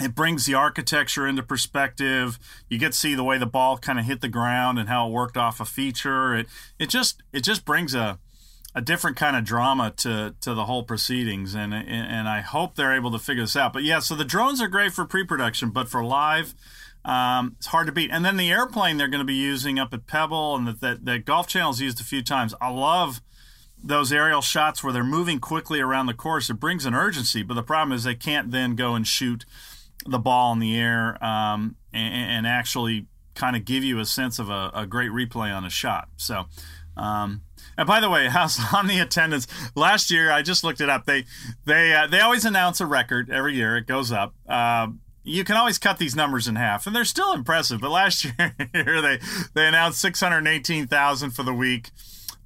[0.00, 2.38] it brings the architecture into perspective.
[2.68, 5.08] You get to see the way the ball kind of hit the ground and how
[5.08, 6.34] it worked off a feature.
[6.34, 6.46] It
[6.78, 8.18] it just it just brings a
[8.74, 12.94] a different kind of drama to to the whole proceedings, and and I hope they're
[12.94, 13.72] able to figure this out.
[13.72, 16.54] But yeah, so the drones are great for pre-production, but for live,
[17.02, 18.10] um, it's hard to beat.
[18.10, 21.04] And then the airplane they're going to be using up at Pebble, and that that,
[21.06, 22.54] that Golf Channel's used a few times.
[22.60, 23.22] I love
[23.82, 26.50] those aerial shots where they're moving quickly around the course.
[26.50, 29.46] It brings an urgency, but the problem is they can't then go and shoot
[30.08, 34.38] the ball in the air um, and, and, actually kind of give you a sense
[34.38, 36.08] of a, a great replay on a shot.
[36.16, 36.46] So,
[36.96, 37.42] um,
[37.76, 39.46] and by the way, how's on the attendance?
[39.74, 41.06] Last year, I just looked it up.
[41.06, 41.24] They
[41.64, 43.76] they uh, they always announce a record every year.
[43.76, 44.34] It goes up.
[44.48, 44.88] Uh,
[45.24, 47.80] you can always cut these numbers in half, and they're still impressive.
[47.80, 49.18] But last year, they
[49.54, 51.90] they announced six hundred eighteen thousand for the week.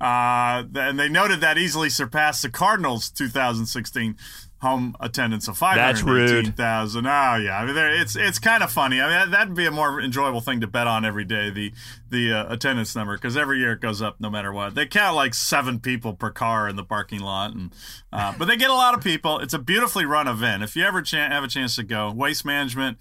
[0.00, 4.16] Uh, and they noted that easily surpassed the Cardinals 2016
[4.60, 7.06] home attendance of That's 518,000.
[7.06, 9.00] Oh yeah, I mean it's it's kind of funny.
[9.00, 11.72] I mean that, that'd be a more enjoyable thing to bet on every day the
[12.10, 14.74] the uh, attendance number because every year it goes up no matter what.
[14.74, 17.72] They count like seven people per car in the parking lot, and
[18.12, 19.38] uh, but they get a lot of people.
[19.38, 20.62] It's a beautifully run event.
[20.62, 22.98] If you ever ch- have a chance to go, Waste Management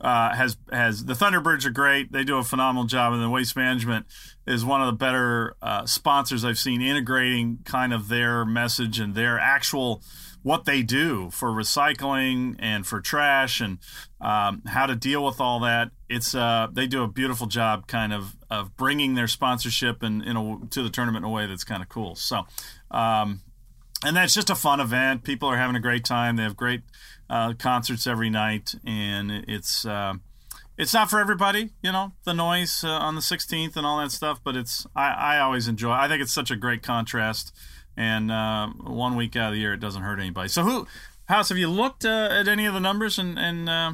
[0.00, 2.12] uh, has has the Thunderbirds are great.
[2.12, 4.06] They do a phenomenal job, and the Waste Management
[4.46, 9.14] is one of the better uh, sponsors I've seen integrating kind of their message and
[9.14, 10.02] their actual
[10.46, 13.78] what they do for recycling and for trash and
[14.20, 15.90] um, how to deal with all that.
[16.08, 20.36] It's uh, they do a beautiful job, kind of of bringing their sponsorship and in
[20.36, 22.14] a, to the tournament in a way that's kind of cool.
[22.14, 22.46] So,
[22.92, 23.40] um,
[24.04, 25.24] and that's just a fun event.
[25.24, 26.36] People are having a great time.
[26.36, 26.82] They have great
[27.28, 29.84] uh, concerts every night, and it's.
[29.84, 30.14] Uh,
[30.78, 34.12] it's not for everybody, you know, the noise uh, on the 16th and all that
[34.12, 35.90] stuff, but it's I, I always enjoy.
[35.90, 37.50] I think it's such a great contrast
[37.96, 40.48] and uh, one week out of the year it doesn't hurt anybody.
[40.48, 40.86] So who,
[41.28, 43.92] House, have you looked uh, at any of the numbers and and uh,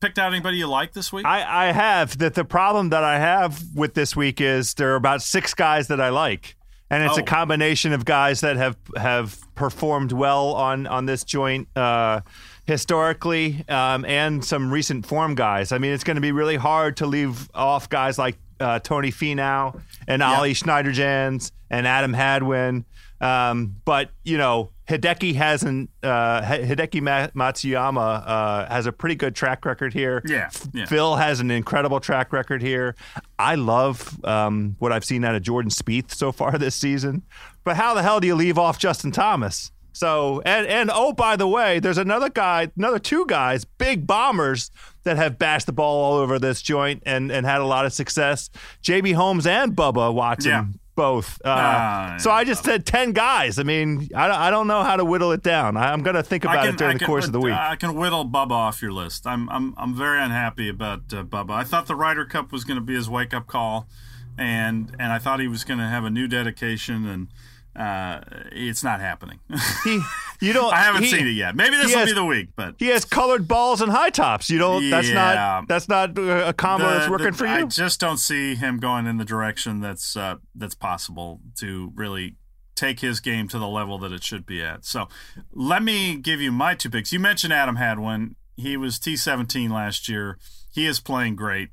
[0.00, 1.26] picked out anybody you like this week?
[1.26, 2.18] I, I have.
[2.18, 5.88] That the problem that I have with this week is there are about six guys
[5.88, 6.56] that I like,
[6.90, 7.22] and it's Oh.
[7.22, 11.68] a combination of guys that have have performed well on on this joint.
[11.76, 12.20] Uh,
[12.66, 15.72] Historically, um, and some recent form guys.
[15.72, 19.10] I mean, it's going to be really hard to leave off guys like uh, Tony
[19.10, 22.84] Finau and Ollie Schniederjans and Adam Hadwin.
[23.20, 25.90] Um, but you know, Hideki hasn't.
[26.02, 27.02] Uh, Hideki
[27.32, 30.22] Matsuyama uh, has a pretty good track record here.
[30.24, 30.86] Yeah, yeah.
[30.86, 32.94] Phil has an incredible track record here.
[33.38, 37.22] I love um, what I've seen out of Jordan Spieth so far this season.
[37.64, 39.72] But how the hell do you leave off Justin Thomas?
[39.92, 44.70] So and and oh by the way, there's another guy, another two guys, big bombers
[45.08, 47.92] that have bashed the ball all over this joint and and had a lot of
[47.92, 48.50] success.
[48.82, 50.50] JB Holmes and Bubba Watson.
[50.50, 50.64] Yeah.
[50.94, 51.40] Both.
[51.44, 53.60] Uh, Ah, so I just said 10 guys.
[53.60, 55.76] I mean, I, don't- I don't know how to whittle it down.
[55.76, 57.54] I, I'm going to think about it during the course of the week.
[57.54, 59.24] I can whittle Bubba off your list.
[59.24, 61.50] I'm I'm I'm very unhappy about uh, Bubba.
[61.52, 63.86] I thought the Ryder Cup was going to be his wake up call,
[64.36, 67.28] and and I thought he was going to have a new dedication, and
[67.78, 68.20] uh,
[68.52, 69.38] it's not happening.
[69.84, 70.00] he,
[70.40, 70.72] you don't.
[70.72, 71.54] I haven't he- seen it yet.
[71.54, 74.50] Maybe this will has- be the week, but He has colored balls and high tops.
[74.50, 74.90] You don't.
[74.90, 75.14] That's Yeah.
[75.14, 75.68] not.
[75.68, 77.52] That's not uh, a combo the- that's working the- for you.
[77.52, 82.34] I just don't see him going in the direction that's uh, that's possible to really
[82.74, 84.84] take his game to the level that it should be at.
[84.84, 85.08] So,
[85.52, 87.12] let me give you my two picks.
[87.12, 88.36] You mentioned Adam Hadwin.
[88.56, 90.38] He was T17 last year.
[90.72, 91.70] He is playing great,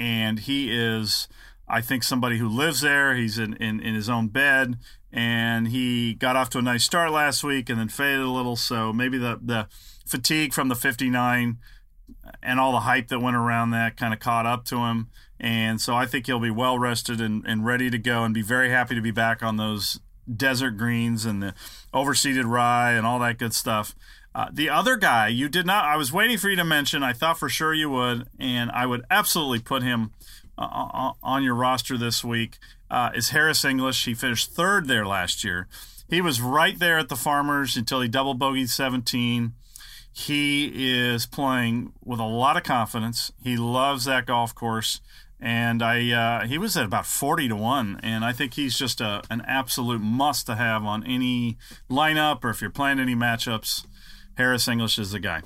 [0.00, 1.28] and he is,
[1.68, 3.14] I think, somebody who lives there.
[3.16, 4.76] He's in, in, in his own bed,
[5.14, 8.56] and he got off to a nice start last week and then faded a little.
[8.56, 9.68] So maybe the, the
[10.04, 11.58] fatigue from the 59
[12.42, 15.08] and all the hype that went around that kind of caught up to him.
[15.38, 18.42] And so I think he'll be well rested and, and ready to go and be
[18.42, 20.00] very happy to be back on those
[20.36, 21.54] desert greens and the
[21.92, 23.94] overseeded rye and all that good stuff.
[24.34, 27.04] Uh, the other guy you did not, I was waiting for you to mention.
[27.04, 30.10] I thought for sure you would, and I would absolutely put him
[30.58, 32.58] uh, on on your roster this week.
[32.94, 34.04] Uh, is Harris English?
[34.04, 35.66] He finished third there last year.
[36.08, 39.52] He was right there at the Farmers until he double bogeyed 17.
[40.12, 43.32] He is playing with a lot of confidence.
[43.42, 45.00] He loves that golf course,
[45.40, 49.00] and I uh, he was at about forty to one, and I think he's just
[49.00, 51.58] a an absolute must to have on any
[51.90, 53.86] lineup or if you're playing any matchups.
[54.36, 55.42] Harris English is the guy.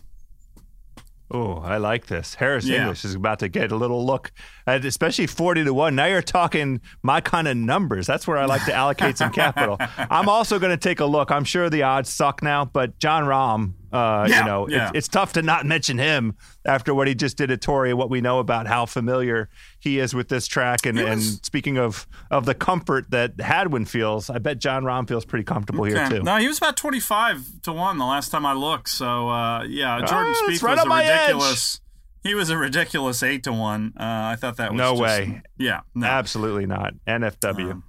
[1.30, 2.36] Oh, I like this.
[2.36, 2.80] Harris Yeah.
[2.80, 4.32] English is about to get a little look,
[4.66, 5.94] at, especially forty to one.
[5.94, 8.06] Now you're talking my kind of numbers.
[8.06, 9.76] That's where I like to allocate some capital.
[9.98, 11.30] I'm also going to take a look.
[11.30, 14.88] I'm sure the odds suck now, but Jon Rahm, uh, Yeah, you know, yeah.
[14.88, 17.92] it's, it's tough to not mention him after what he just did at Torrey.
[17.92, 19.50] What we know about how familiar
[19.88, 24.30] he is with this track, and, and speaking of of the comfort that Hadwin feels,
[24.30, 26.22] I bet Jon Rahm feels pretty comfortable here too.
[26.22, 28.88] No, he was about twenty five to one the last time I looked.
[28.88, 31.20] So uh, yeah, Jordan Ah, it's Spieth right was a my edge.
[31.20, 31.80] ridiculous.
[32.22, 33.92] He was a ridiculous eight to one.
[33.98, 35.42] Uh, I thought that was No just- way.
[35.56, 36.06] Yeah, no.
[36.06, 36.94] Absolutely not.
[37.06, 37.70] NFW.
[37.72, 37.84] Um,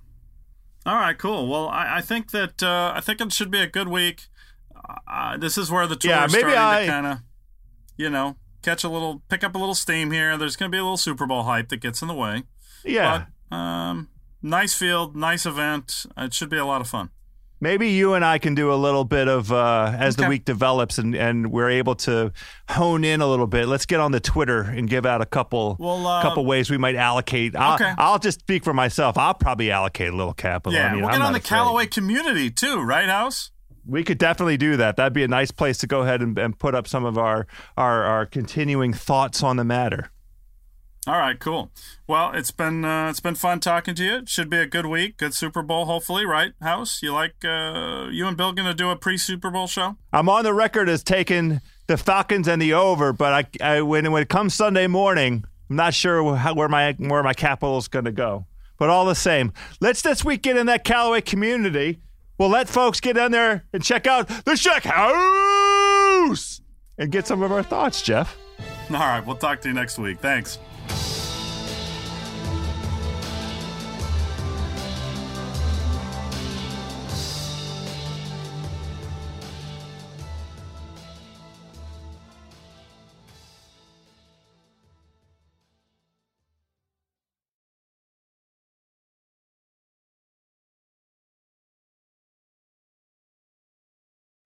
[0.85, 1.47] All right, cool.
[1.47, 4.27] Well, I, I think that uh, I think it should be a good week.
[5.07, 7.17] Uh, this is where the tour Yeah, is maybe starting I- to kind of,
[7.97, 10.37] you know, catch a little, pick up a little steam here.
[10.37, 12.43] There's going to be a little Super Bowl hype that gets in the way.
[12.83, 13.25] yeah.
[13.49, 14.09] But um,
[14.41, 16.05] nice field, nice event.
[16.17, 17.09] It should be a lot of fun.
[17.61, 20.97] Maybe you and I can do a little bit of uh, as the week develops
[20.97, 22.31] and, and we're able to
[22.69, 23.67] hone in a little bit.
[23.67, 26.77] Let's get on the Twitter and give out a couple Well, uh, couple ways we
[26.77, 27.57] might allocate.
[27.57, 27.91] I'll, Okay.
[27.97, 29.17] I'll just speak for myself.
[29.17, 30.71] I'll probably allocate a little capital.
[30.71, 31.49] Yeah, I mean, we'll I'm get on the afraid.
[31.49, 33.51] Callaway community too, right, House?
[33.89, 34.95] We could definitely do that.
[34.95, 37.47] That'd be a nice place to go ahead and, and put up some of our,
[37.77, 40.11] our our continuing thoughts on the matter.
[41.07, 41.71] All right, cool.
[42.07, 44.15] Well, it's been uh, it's been fun talking to you.
[44.17, 46.51] It should be a good week, good Super Bowl, hopefully, right?
[46.61, 49.95] House, you like uh, you and Bill gonna do a pre Super Bowl show?
[50.11, 54.11] I'm on the record as taking the Falcons and the over, but I, I when
[54.11, 57.87] when it comes Sunday morning, I'm not sure how, where my where my capital is
[57.87, 58.45] going to go.
[58.77, 61.99] But all the same, let's this week get in that Callaway community.
[62.39, 66.61] We'll let folks get in there and check out the Shack House
[66.97, 68.37] and get some of our thoughts, Geoff.
[68.89, 70.19] All right, we'll talk to you next week.
[70.19, 70.57] Thanks.